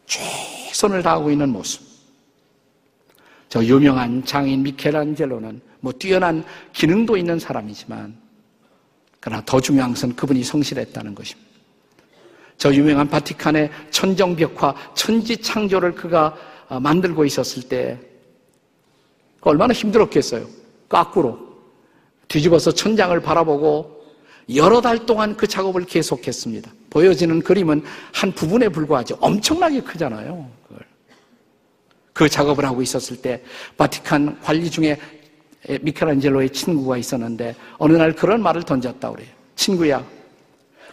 최선을 0.07 1.03
다하고 1.03 1.31
있는 1.31 1.51
모습. 1.51 1.83
저 3.49 3.65
유명한 3.65 4.25
장인 4.25 4.63
미켈란젤로는 4.63 5.61
뭐 5.81 5.93
뛰어난 5.93 6.45
기능도 6.73 7.17
있는 7.17 7.39
사람이지만, 7.39 8.17
그러나 9.19 9.43
더 9.45 9.61
중요한 9.61 9.91
것은 9.91 10.17
그분이 10.17 10.43
성실했다는 10.43 11.15
것입니다. 11.15 11.51
저 12.57 12.73
유명한 12.73 13.09
바티칸의 13.09 13.71
천정벽화, 13.91 14.95
천지창조를 14.95 15.95
그가 15.95 16.37
만들고 16.81 17.25
있었을 17.25 17.65
때, 17.69 17.99
얼마나 19.41 19.75
힘들었겠어요. 19.75 20.47
거꾸로. 20.89 21.50
뒤집어서 22.31 22.71
천장을 22.71 23.19
바라보고 23.21 24.01
여러 24.55 24.81
달 24.81 25.05
동안 25.05 25.37
그 25.37 25.47
작업을 25.47 25.85
계속했습니다. 25.85 26.71
보여지는 26.89 27.43
그림은 27.43 27.83
한 28.13 28.33
부분에 28.33 28.69
불과하죠. 28.69 29.19
엄청나게 29.21 29.81
크잖아요. 29.81 30.49
그걸. 30.67 30.87
그 32.13 32.29
작업을 32.29 32.65
하고 32.65 32.83
있었을 32.83 33.21
때 33.21 33.43
바티칸 33.77 34.41
관리 34.41 34.71
중에 34.71 34.99
미켈란젤로의 35.83 36.51
친구가 36.51 36.97
있었는데 36.97 37.55
어느 37.79 37.97
날 37.97 38.15
그런 38.15 38.43
말을 38.43 38.63
던졌다 38.63 39.11
그래요. 39.11 39.29
친구야, 39.57 40.05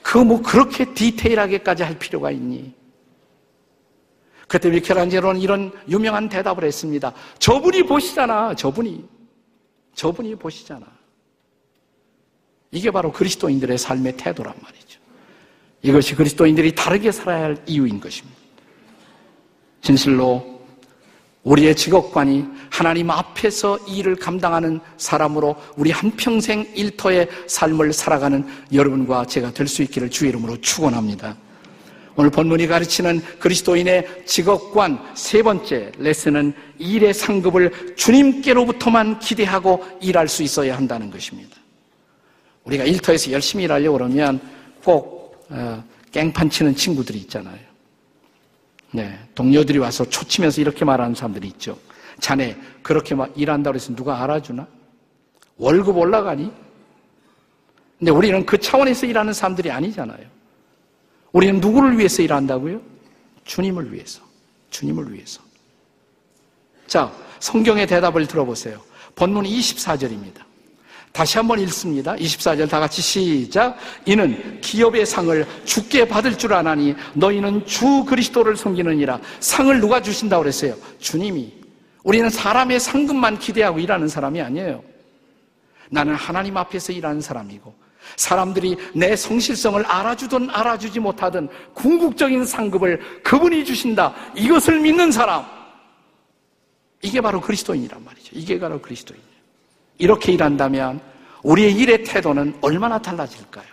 그 0.01 0.17
뭐 0.17 0.41
그렇게 0.41 0.93
디테일하게까지 0.93 1.83
할 1.83 1.97
필요가 1.99 2.31
있니? 2.31 2.73
그때 4.47 4.69
미켈란젤로는 4.69 5.39
이런 5.39 5.71
유명한 5.87 6.29
대답을 6.29 6.63
했습니다. 6.63 7.13
저분이 7.37 7.83
보시잖아. 7.83 8.55
저분이. 8.55 9.07
저분이 9.93 10.35
보시잖아. 10.35 10.96
이게 12.71 12.91
바로 12.91 13.11
그리스도인들의 13.11 13.77
삶의 13.77 14.17
태도란 14.17 14.53
말이죠. 14.61 14.99
이것이 15.81 16.15
그리스도인들이 16.15 16.75
다르게 16.75 17.11
살아야 17.11 17.43
할 17.43 17.57
이유인 17.65 17.99
것입니다. 17.99 18.37
진실로 19.81 20.57
우리의 21.43 21.75
직업관이 21.75 22.45
하나님 22.69 23.09
앞에서 23.09 23.77
일을 23.87 24.17
감당하는 24.17 24.81
사람으로 24.97 25.55
우리 25.77 25.91
한평생 25.91 26.73
일터의 26.75 27.29
삶을 27.47 27.93
살아가는 27.93 28.45
여러분과 28.73 29.25
제가 29.25 29.51
될 29.51 29.67
수 29.67 29.81
있기를 29.83 30.09
주 30.09 30.25
이름으로 30.25 30.59
축원합니다. 30.59 31.37
오늘 32.17 32.31
본문이 32.31 32.67
가르치는 32.67 33.21
그리스도인의 33.39 34.23
직업관 34.25 34.99
세 35.15 35.43
번째 35.43 35.91
레슨은 35.99 36.53
일의 36.79 37.13
상급을 37.13 37.95
주님께로부터만 37.95 39.19
기대하고 39.19 39.85
일할 40.01 40.27
수 40.27 40.41
있어야 40.43 40.75
한다는 40.75 41.11
것입니다. 41.11 41.56
우리가 42.67 42.83
일터에서 42.83 43.31
열심히 43.31 43.63
일하려고 43.63 43.97
그러면 43.97 44.39
꼭 44.83 45.47
어, 45.49 45.83
깽판 46.11 46.49
치는 46.49 46.75
친구들이 46.75 47.19
있잖아요. 47.19 47.59
네, 48.91 49.17
동료들이 49.35 49.79
와서 49.79 50.05
초치면서 50.05 50.61
이렇게 50.61 50.85
말하는 50.85 51.15
사람들이 51.15 51.47
있죠. 51.49 51.77
자네 52.19 52.57
그렇게 52.81 53.15
막 53.15 53.31
일한다고 53.35 53.75
해서 53.75 53.95
누가 53.95 54.23
알아주나? 54.23 54.67
월급 55.57 55.97
올라가니? 55.97 56.51
근데 57.99 58.11
우리는 58.11 58.45
그 58.45 58.57
차원에서 58.57 59.05
일하는 59.05 59.33
사람들이 59.33 59.71
아니잖아요. 59.71 60.27
우리는 61.31 61.59
누구를 61.59 61.97
위해서 61.97 62.21
일한다고요? 62.21 62.81
주님을 63.43 63.93
위해서. 63.93 64.21
주님을 64.69 65.13
위해서. 65.13 65.41
자, 66.85 67.11
성경의 67.39 67.87
대답을 67.87 68.27
들어보세요. 68.27 68.81
본문 69.15 69.45
24절입니다. 69.45 70.46
다시 71.17 71.39
한번 71.39 71.57
읽습니다. 71.61 72.15
24절 72.15 72.69
다 72.69 72.79
같이 72.79 73.01
시작. 73.01 73.75
이는 74.05 74.61
기업의 74.61 75.03
상을 75.03 75.47
주께 75.65 76.07
받을 76.07 76.37
줄 76.37 76.53
아나니 76.53 76.93
너희는 77.15 77.65
주 77.65 78.05
그리스도를 78.05 78.55
섬기느니라. 78.55 79.19
상을 79.39 79.79
누가 79.79 79.99
주신다고 79.99 80.43
그랬어요? 80.43 80.75
주님이. 80.99 81.51
우리는 82.03 82.29
사람의 82.29 82.79
상급만 82.79 83.39
기대하고 83.39 83.79
일하는 83.79 84.07
사람이 84.07 84.39
아니에요. 84.39 84.83
나는 85.89 86.13
하나님 86.13 86.55
앞에서 86.55 86.93
일하는 86.93 87.19
사람이고 87.19 87.73
사람들이 88.15 88.77
내 88.93 89.15
성실성을 89.15 89.83
알아주든 89.87 90.51
알아주지 90.51 90.99
못하든 90.99 91.49
궁극적인 91.73 92.45
상급을 92.45 93.23
그분이 93.23 93.65
주신다. 93.65 94.13
이것을 94.35 94.81
믿는 94.81 95.11
사람. 95.11 95.47
이게 97.01 97.21
바로 97.21 97.41
그리스도인이란 97.41 98.05
말이죠. 98.05 98.33
이게 98.33 98.59
바로 98.59 98.79
그리스도인. 98.79 99.19
이렇게 99.97 100.31
일한다면 100.31 101.01
우리의 101.43 101.73
일의 101.73 102.03
태도는 102.03 102.57
얼마나 102.61 102.99
달라질까요? 103.01 103.65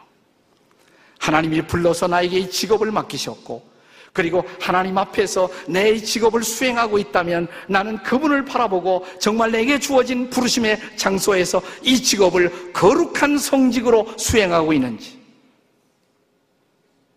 하나님이 1.18 1.62
불러서 1.66 2.06
나에게 2.06 2.38
이 2.38 2.50
직업을 2.50 2.90
맡기셨고, 2.90 3.74
그리고 4.12 4.44
하나님 4.60 4.96
앞에서 4.96 5.48
내 5.66 5.96
직업을 5.96 6.44
수행하고 6.44 6.98
있다면 6.98 7.48
나는 7.68 7.98
그분을 7.98 8.44
바라보고 8.44 9.04
정말 9.18 9.50
내게 9.50 9.78
주어진 9.78 10.30
부르심의 10.30 10.78
장소에서 10.96 11.60
이 11.82 12.00
직업을 12.00 12.72
거룩한 12.72 13.38
성직으로 13.38 14.14
수행하고 14.16 14.72
있는지. 14.72 15.18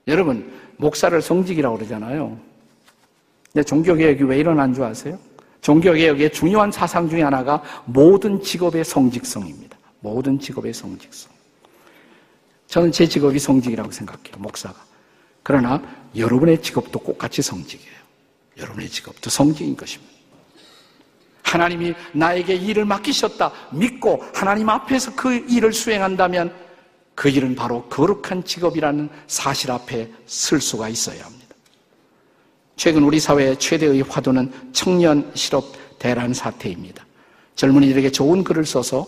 여러분, 0.07 0.51
목사를 0.77 1.21
성직이라고 1.21 1.77
그러잖아요. 1.77 2.39
근데 3.53 3.63
종교개혁이 3.63 4.23
왜 4.23 4.39
일어난 4.39 4.73
줄 4.73 4.83
아세요? 4.83 5.19
종교개혁의 5.61 6.31
중요한 6.31 6.71
사상 6.71 7.09
중에 7.09 7.23
하나가 7.23 7.61
모든 7.85 8.41
직업의 8.41 8.85
성직성입니다. 8.85 9.77
모든 9.99 10.39
직업의 10.39 10.73
성직성. 10.73 11.31
저는 12.67 12.91
제 12.91 13.07
직업이 13.07 13.39
성직이라고 13.39 13.91
생각해요, 13.91 14.37
목사가. 14.37 14.75
그러나 15.43 15.81
여러분의 16.15 16.61
직업도 16.61 16.99
똑같이 16.99 17.41
성직이에요. 17.41 17.97
여러분의 18.57 18.89
직업도 18.89 19.29
성직인 19.29 19.75
것입니다. 19.75 20.13
하나님이 21.43 21.93
나에게 22.11 22.55
일을 22.55 22.83
맡기셨다 22.83 23.51
믿고 23.71 24.21
하나님 24.33 24.69
앞에서 24.69 25.15
그 25.15 25.33
일을 25.33 25.71
수행한다면 25.71 26.53
그 27.15 27.29
일은 27.29 27.55
바로 27.55 27.83
거룩한 27.85 28.43
직업이라는 28.43 29.09
사실 29.27 29.71
앞에 29.71 30.11
쓸 30.25 30.59
수가 30.59 30.89
있어야 30.89 31.23
합니다. 31.23 31.36
최근 32.77 33.03
우리 33.03 33.19
사회의 33.19 33.57
최대의 33.57 34.03
화두는 34.03 34.51
청년 34.71 35.29
실업 35.33 35.65
대란 35.97 36.31
사태입니다. 36.31 37.05
젊은이들에게 37.55 38.11
좋은 38.11 38.43
글을 38.43 38.65
써서 38.65 39.07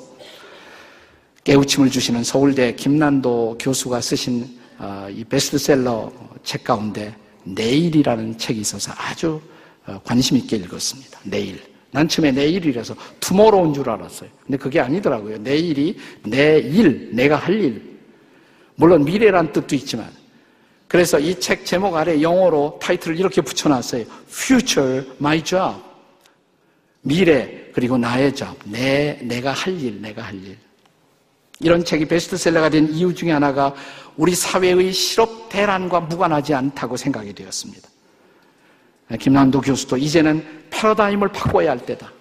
깨우침을 1.43 1.91
주시는 1.91 2.23
서울대 2.23 2.73
김난도 2.73 3.59
교수가 3.59 4.01
쓰신 4.01 4.59
어, 4.79 5.07
이 5.11 5.23
베스트셀러 5.23 6.11
책 6.43 6.63
가운데 6.63 7.15
내일이라는 7.43 8.39
책이 8.39 8.59
있어서 8.61 8.91
아주 8.97 9.39
어, 9.85 10.01
관심 10.03 10.37
있게 10.37 10.57
읽었습니다. 10.57 11.19
내일. 11.25 11.61
난 11.91 12.07
처음에 12.07 12.31
내일이라서 12.31 12.95
투모로운 13.19 13.73
줄 13.73 13.87
알았어요. 13.87 14.29
근데 14.45 14.57
그게 14.57 14.79
아니더라고요. 14.79 15.37
내일이 15.37 15.95
내 16.23 16.57
일, 16.57 17.11
내가 17.13 17.35
할 17.35 17.61
일. 17.61 17.99
물론 18.75 19.03
미래란 19.03 19.53
뜻도 19.53 19.75
있지만 19.75 20.09
그래서 20.89 21.19
이 21.19 21.35
책 21.39 21.65
제목 21.65 21.95
아래 21.95 22.19
영어로 22.21 22.79
타이틀을 22.81 23.17
이렇게 23.17 23.41
붙여놨어요. 23.41 24.05
Future, 24.27 25.07
my 25.19 25.41
job. 25.43 25.75
미래, 27.01 27.69
그리고 27.73 27.95
나의 27.97 28.33
job. 28.35 28.57
내, 28.65 29.19
내가 29.21 29.51
할 29.51 29.79
일, 29.79 30.01
내가 30.01 30.23
할 30.23 30.33
일. 30.33 30.57
이런 31.59 31.85
책이 31.85 32.05
베스트셀러가 32.05 32.69
된 32.69 32.89
이유 32.89 33.13
중에 33.13 33.31
하나가 33.31 33.73
우리 34.17 34.33
사회의 34.33 34.91
실업 34.91 35.47
대란과 35.49 35.99
무관하지 36.01 36.55
않다고 36.55 36.97
생각이 36.97 37.33
되었습니다. 37.33 37.87
김남도 39.19 39.61
교수도 39.61 39.95
이제는 39.95 40.43
패러다임을 40.71 41.27
바꿔야 41.29 41.71
할 41.71 41.85
때다. 41.85 42.11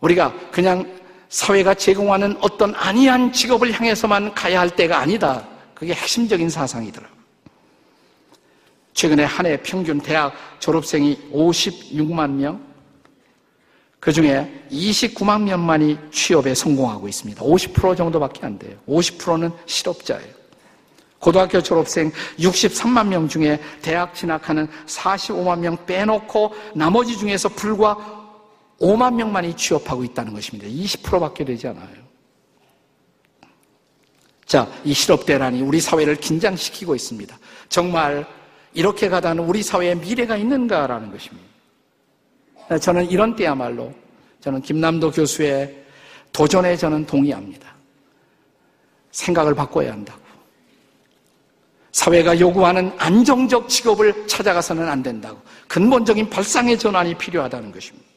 우리가 0.00 0.32
그냥 0.50 0.98
사회가 1.28 1.74
제공하는 1.74 2.36
어떤 2.40 2.74
아니한 2.74 3.32
직업을 3.32 3.72
향해서만 3.72 4.32
가야 4.34 4.60
할 4.60 4.70
때가 4.70 4.98
아니다. 4.98 5.46
그게 5.74 5.92
핵심적인 5.92 6.48
사상이더라고요. 6.48 7.13
최근에 8.94 9.24
한 9.24 9.44
해 9.44 9.60
평균 9.62 10.00
대학 10.00 10.32
졸업생이 10.60 11.30
56만 11.32 12.30
명, 12.30 12.64
그 14.00 14.12
중에 14.12 14.66
29만 14.70 15.42
명만이 15.42 15.98
취업에 16.10 16.54
성공하고 16.54 17.08
있습니다. 17.08 17.42
50% 17.42 17.96
정도밖에 17.96 18.46
안 18.46 18.58
돼요. 18.58 18.78
50%는 18.88 19.50
실업자예요. 19.66 20.32
고등학교 21.18 21.62
졸업생 21.62 22.12
63만 22.38 23.08
명 23.08 23.26
중에 23.26 23.58
대학 23.80 24.14
진학하는 24.14 24.68
45만 24.86 25.58
명 25.58 25.86
빼놓고 25.86 26.54
나머지 26.74 27.16
중에서 27.16 27.48
불과 27.48 27.96
5만 28.78 29.14
명만이 29.14 29.56
취업하고 29.56 30.04
있다는 30.04 30.34
것입니다. 30.34 30.68
20%밖에 30.68 31.44
되지 31.44 31.68
않아요. 31.68 32.04
자, 34.44 34.68
이 34.84 34.92
실업 34.92 35.24
대란이 35.24 35.62
우리 35.62 35.80
사회를 35.80 36.16
긴장시키고 36.16 36.94
있습니다. 36.94 37.36
정말 37.70 38.26
이렇게 38.74 39.08
가다는 39.08 39.44
우리 39.44 39.62
사회에 39.62 39.94
미래가 39.94 40.36
있는가라는 40.36 41.10
것입니다. 41.10 41.48
저는 42.80 43.08
이런 43.10 43.36
때야말로 43.36 43.92
저는 44.40 44.60
김남도 44.62 45.12
교수의 45.12 45.84
도전에 46.32 46.76
저는 46.76 47.06
동의합니다. 47.06 47.72
생각을 49.12 49.54
바꿔야 49.54 49.92
한다고. 49.92 50.20
사회가 51.92 52.40
요구하는 52.40 52.92
안정적 52.98 53.68
직업을 53.68 54.26
찾아가서는 54.26 54.88
안 54.88 55.02
된다고. 55.02 55.40
근본적인 55.68 56.28
발상의 56.28 56.76
전환이 56.76 57.14
필요하다는 57.14 57.70
것입니다. 57.70 58.08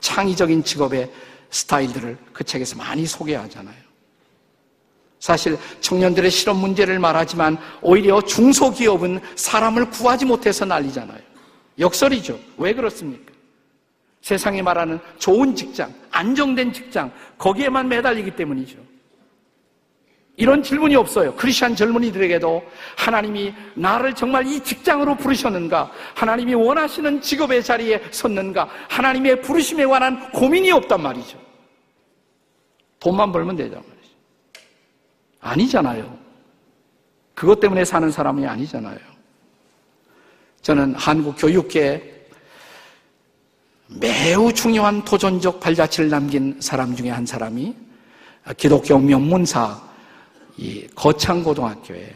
창의적인 0.00 0.64
직업의 0.64 1.12
스타일들을 1.50 2.16
그 2.32 2.42
책에서 2.42 2.76
많이 2.76 3.06
소개하잖아요. 3.06 3.83
사실 5.24 5.56
청년들의 5.80 6.30
실업 6.30 6.58
문제를 6.58 6.98
말하지만 6.98 7.56
오히려 7.80 8.20
중소기업은 8.20 9.20
사람을 9.36 9.88
구하지 9.88 10.26
못해서 10.26 10.66
난리잖아요. 10.66 11.18
역설이죠. 11.78 12.38
왜 12.58 12.74
그렇습니까? 12.74 13.32
세상에 14.20 14.60
말하는 14.60 15.00
좋은 15.18 15.56
직장, 15.56 15.94
안정된 16.10 16.74
직장, 16.74 17.10
거기에만 17.38 17.88
매달리기 17.88 18.32
때문이죠. 18.32 18.76
이런 20.36 20.62
질문이 20.62 20.94
없어요. 20.94 21.34
크리스천 21.36 21.74
젊은이들에게도 21.74 22.62
하나님이 22.98 23.54
나를 23.76 24.14
정말 24.14 24.46
이 24.46 24.60
직장으로 24.60 25.14
부르셨는가? 25.14 25.90
하나님이 26.14 26.52
원하시는 26.52 27.22
직업의 27.22 27.64
자리에 27.64 28.02
섰는가? 28.10 28.68
하나님의 28.90 29.40
부르심에 29.40 29.86
관한 29.86 30.30
고민이 30.32 30.70
없단 30.70 31.00
말이죠. 31.00 31.38
돈만 33.00 33.32
벌면 33.32 33.56
말이죠. 33.56 33.93
아니잖아요. 35.44 36.18
그것 37.34 37.60
때문에 37.60 37.84
사는 37.84 38.10
사람이 38.10 38.46
아니잖아요. 38.46 38.98
저는 40.62 40.94
한국 40.94 41.36
교육계에 41.38 42.02
매우 44.00 44.52
중요한 44.52 45.04
도전적 45.04 45.60
발자취를 45.60 46.08
남긴 46.08 46.58
사람 46.60 46.96
중에 46.96 47.10
한 47.10 47.26
사람이 47.26 47.76
기독교 48.56 48.98
명문사 48.98 49.82
이 50.56 50.86
거창고등학교의 50.94 52.14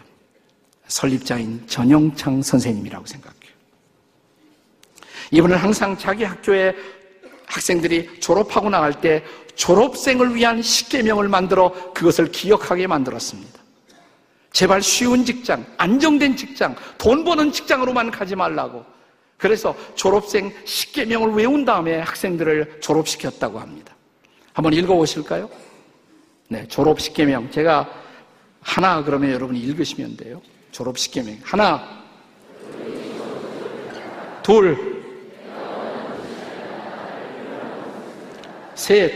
설립자인 0.87 1.67
전영창 1.67 2.41
선생님이라고 2.41 3.05
생각해요. 3.05 3.39
이분은 5.33 5.59
항상 5.59 5.97
자기 5.99 6.25
학교에 6.25 6.75
학생들이 7.49 8.21
졸업하고 8.21 8.71
나갈 8.71 9.01
때 9.01 9.25
졸업생을 9.57 10.35
위한 10.35 10.63
십계명을 10.63 11.29
만들어 11.29 11.73
그것을 11.93 12.31
기억하게 12.31 12.87
만들었습니다. 12.87 13.59
제발 14.53 14.83
쉬운 14.83 15.25
직장, 15.25 15.67
안정된 15.77 16.37
직장, 16.37 16.75
돈 16.97 17.25
버는 17.25 17.53
직장으로만 17.53 18.11
가지 18.11 18.35
말라고. 18.37 18.85
그래서 19.37 19.75
졸업생 19.95 20.53
십계명을 20.65 21.33
외운 21.33 21.65
다음에 21.65 21.99
학생들을 21.99 22.79
졸업시켰다고 22.81 23.59
합니다. 23.59 23.95
한번 24.53 24.73
읽어보실까요? 24.73 25.49
네, 26.49 26.67
졸업 26.69 27.01
십계명. 27.01 27.51
제가 27.51 27.89
하나 28.61 29.05
그러면 29.05 29.31
여러분이 29.33 29.61
읽으시면 29.61 30.17
돼요. 30.17 30.43
졸업 30.73 30.99
십계명. 30.99 31.39
하나, 31.43 32.03
둘, 34.43 34.98
셋, 38.79 39.13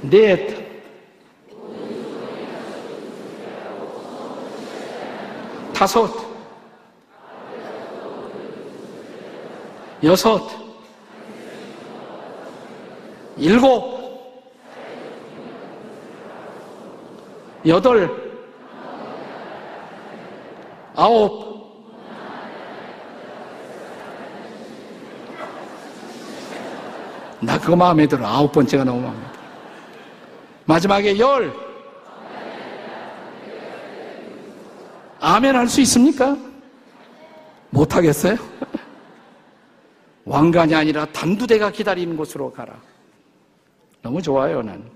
넷, 0.00 0.56
다섯, 5.74 6.08
여섯, 10.04 10.48
일곱, 13.36 13.98
여덟, 17.66 18.08
아홉, 20.94 21.49
나 27.42 27.58
그거 27.58 27.74
마음에 27.76 28.06
들어. 28.06 28.26
아홉 28.26 28.52
번째가 28.52 28.84
너무 28.84 29.00
마음에 29.00 29.18
들어. 29.18 29.30
마지막에 30.66 31.18
열, 31.18 31.52
아멘 35.20 35.54
할 35.56 35.66
수 35.68 35.80
있습니까? 35.82 36.36
못하겠어요? 37.70 38.36
왕관이 40.24 40.74
아니라 40.74 41.06
단두대가 41.06 41.70
기다리는 41.70 42.16
곳으로 42.16 42.52
가라. 42.52 42.80
너무 44.02 44.22
좋아요, 44.22 44.62
난. 44.62 44.90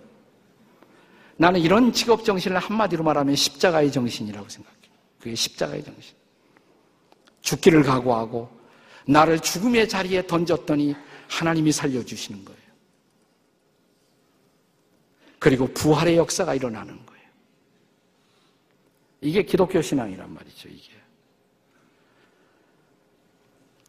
나는 1.37 1.61
이런 1.61 1.93
직업 1.93 2.25
정신을 2.25 2.59
한마디로 2.59 3.03
말하면 3.05 3.35
십자가의 3.35 3.91
정신이라고 3.93 4.49
생각해요. 4.49 4.81
그게 5.21 5.35
십자가의 5.35 5.83
정신. 5.85 6.15
죽기를 7.43 7.83
각오하고 7.83 8.49
나를 9.07 9.39
죽음의 9.41 9.89
자리에 9.89 10.27
던졌더니 10.27 10.97
하나님이 11.29 11.73
살려주시는 11.73 12.45
거예요. 12.45 12.61
그리고 15.39 15.67
부활의 15.75 16.17
역사가 16.17 16.55
일어나는 16.55 17.05
거예요. 17.05 17.29
이게 19.21 19.43
기독교 19.43 19.81
신앙이란 19.83 20.33
말이죠, 20.33 20.69
이게. 20.69 20.93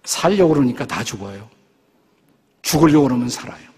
살려고 0.04 0.54
그러니까 0.54 0.86
다 0.86 1.04
죽어요. 1.04 1.50
죽으려고 2.62 3.08
그러면 3.08 3.30
살아요. 3.30 3.75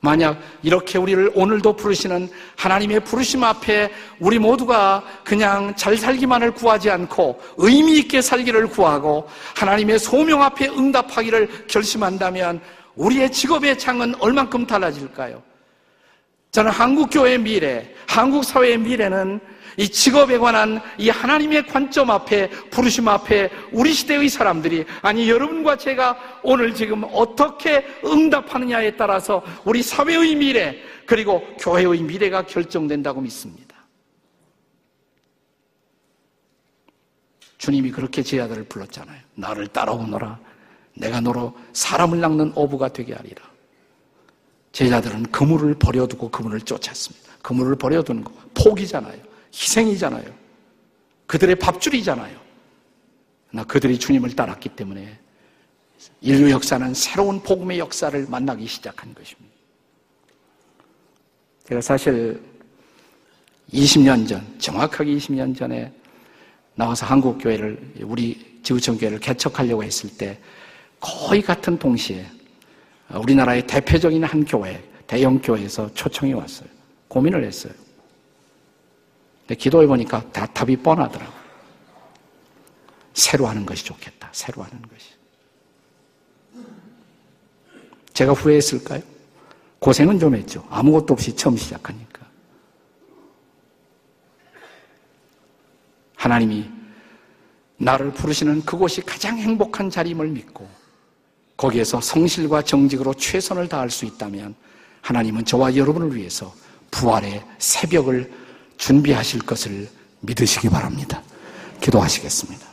만약 0.00 0.40
이렇게 0.62 0.98
우리를 0.98 1.32
오늘도 1.34 1.76
부르시는 1.76 2.30
하나님의 2.56 3.00
부르심 3.00 3.44
앞에 3.44 3.90
우리 4.18 4.38
모두가 4.38 5.02
그냥 5.24 5.74
잘 5.76 5.96
살기만을 5.96 6.52
구하지 6.52 6.90
않고 6.90 7.40
의미 7.58 7.98
있게 7.98 8.22
살기를 8.22 8.68
구하고 8.68 9.28
하나님의 9.56 9.98
소명 9.98 10.42
앞에 10.42 10.68
응답하기를 10.68 11.66
결심한다면 11.66 12.60
우리의 12.96 13.30
직업의 13.30 13.78
창은 13.78 14.14
얼만큼 14.18 14.66
달라질까요? 14.66 15.42
저는 16.50 16.70
한국교회의 16.70 17.38
미래, 17.38 17.94
한국 18.08 18.44
사회의 18.44 18.76
미래는 18.78 19.38
이 19.80 19.88
직업에 19.88 20.36
관한 20.36 20.78
이 20.98 21.08
하나님의 21.08 21.66
관점 21.66 22.10
앞에, 22.10 22.50
부르심 22.70 23.08
앞에 23.08 23.48
우리 23.72 23.94
시대의 23.94 24.28
사람들이, 24.28 24.84
아니, 25.00 25.30
여러분과 25.30 25.78
제가 25.78 26.18
오늘 26.42 26.74
지금 26.74 27.02
어떻게 27.10 27.86
응답하느냐에 28.04 28.96
따라서 28.96 29.42
우리 29.64 29.82
사회의 29.82 30.34
미래, 30.34 30.76
그리고 31.06 31.42
교회의 31.58 32.02
미래가 32.02 32.44
결정된다고 32.44 33.22
믿습니다. 33.22 33.74
주님이 37.56 37.90
그렇게 37.90 38.22
제 38.22 38.38
아들을 38.38 38.64
불렀잖아요. 38.64 39.18
나를 39.34 39.66
따라오너라. 39.68 40.38
내가 40.94 41.22
너로 41.22 41.56
사람을 41.72 42.20
낚는 42.20 42.52
어부가 42.54 42.88
되게 42.88 43.14
하리라. 43.14 43.42
제자들은 44.72 45.22
그물을 45.32 45.74
버려두고 45.76 46.30
그물을 46.30 46.60
쫓았습니다. 46.60 47.32
그물을 47.40 47.76
버려두는 47.76 48.24
거 48.24 48.32
포기잖아요. 48.52 49.29
희생이잖아요. 49.52 50.24
그들의 51.26 51.56
밥줄이잖아요. 51.56 52.40
나 53.52 53.64
그들이 53.64 53.98
주님을 53.98 54.36
따랐기 54.36 54.70
때문에 54.70 55.18
인류 56.20 56.50
역사는 56.50 56.94
새로운 56.94 57.42
복음의 57.42 57.78
역사를 57.78 58.26
만나기 58.28 58.66
시작한 58.66 59.14
것입니다. 59.14 59.50
제가 61.64 61.80
사실 61.80 62.40
20년 63.72 64.26
전, 64.26 64.44
정확하게 64.58 65.14
20년 65.16 65.56
전에 65.56 65.92
나와서 66.74 67.06
한국교회를, 67.06 67.94
우리 68.02 68.60
지구촌교회를 68.62 69.20
개척하려고 69.20 69.84
했을 69.84 70.10
때 70.16 70.38
거의 70.98 71.42
같은 71.42 71.78
동시에 71.78 72.26
우리나라의 73.14 73.66
대표적인 73.66 74.24
한 74.24 74.44
교회, 74.44 74.82
대형 75.06 75.40
교회에서 75.40 75.92
초청이 75.94 76.32
왔어요. 76.32 76.68
고민을 77.08 77.44
했어요. 77.44 77.72
기도해 79.54 79.86
보니까 79.86 80.30
다 80.32 80.46
답이 80.46 80.76
뻔하더라고요. 80.78 81.40
새로 83.14 83.46
하는 83.46 83.66
것이 83.66 83.84
좋겠다. 83.84 84.28
새로 84.32 84.62
하는 84.62 84.80
것이. 84.82 85.10
제가 88.12 88.32
후회했을까요? 88.32 89.02
고생은 89.78 90.18
좀 90.18 90.34
했죠. 90.34 90.66
아무것도 90.70 91.14
없이 91.14 91.34
처음 91.34 91.56
시작하니까. 91.56 92.20
하나님이 96.16 96.70
나를 97.78 98.12
부르시는 98.12 98.64
그곳이 98.66 99.00
가장 99.00 99.38
행복한 99.38 99.88
자리임을 99.88 100.28
믿고 100.28 100.68
거기에서 101.56 102.00
성실과 102.00 102.62
정직으로 102.62 103.14
최선을 103.14 103.68
다할 103.68 103.88
수 103.88 104.04
있다면 104.04 104.54
하나님은 105.00 105.46
저와 105.46 105.76
여러분을 105.76 106.14
위해서 106.14 106.54
부활의 106.90 107.42
새벽을 107.58 108.30
준비하실 108.80 109.42
것을 109.42 109.88
믿으시기 110.20 110.70
바랍니다. 110.70 111.22
기도하시겠습니다. 111.82 112.66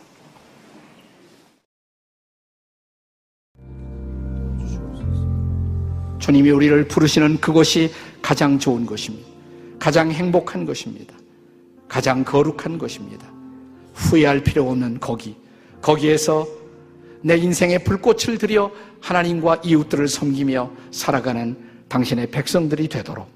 주님이 6.20 6.50
우리를 6.50 6.88
부르시는 6.88 7.40
그것이 7.42 7.92
가장 8.22 8.58
좋은 8.58 8.86
것입니다. 8.86 9.28
가장 9.80 10.10
행복한 10.10 10.66
것입니다. 10.66 11.14
가장 11.90 12.24
거룩한 12.24 12.78
것입니다. 12.78 13.30
후회할 13.94 14.44
필요 14.44 14.70
없는 14.70 15.00
거기. 15.02 15.36
거기에서 15.82 16.48
내 17.22 17.36
인생의 17.36 17.84
불꽃을 17.84 18.38
들여 18.38 18.72
하나님과 19.02 19.62
이웃들을 19.64 20.08
섬기며 20.08 20.72
살아가는 20.92 21.58
당신의 21.90 22.32
백성들이 22.32 22.88
되도록 22.88 23.30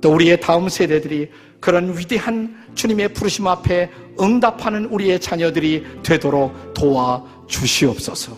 또 0.00 0.14
우리의 0.14 0.40
다음 0.40 0.68
세대들이 0.68 1.30
그런 1.60 1.96
위대한 1.96 2.56
주님의 2.74 3.14
부르심 3.14 3.46
앞에 3.46 3.90
응답하는 4.20 4.86
우리의 4.86 5.20
자녀들이 5.20 5.84
되도록 6.02 6.74
도와 6.74 7.24
주시옵소서. 7.46 8.36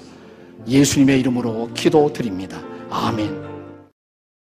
예수님의 0.67 1.21
이름으로 1.21 1.71
기도드립니다. 1.75 2.63
아멘. 2.91 3.50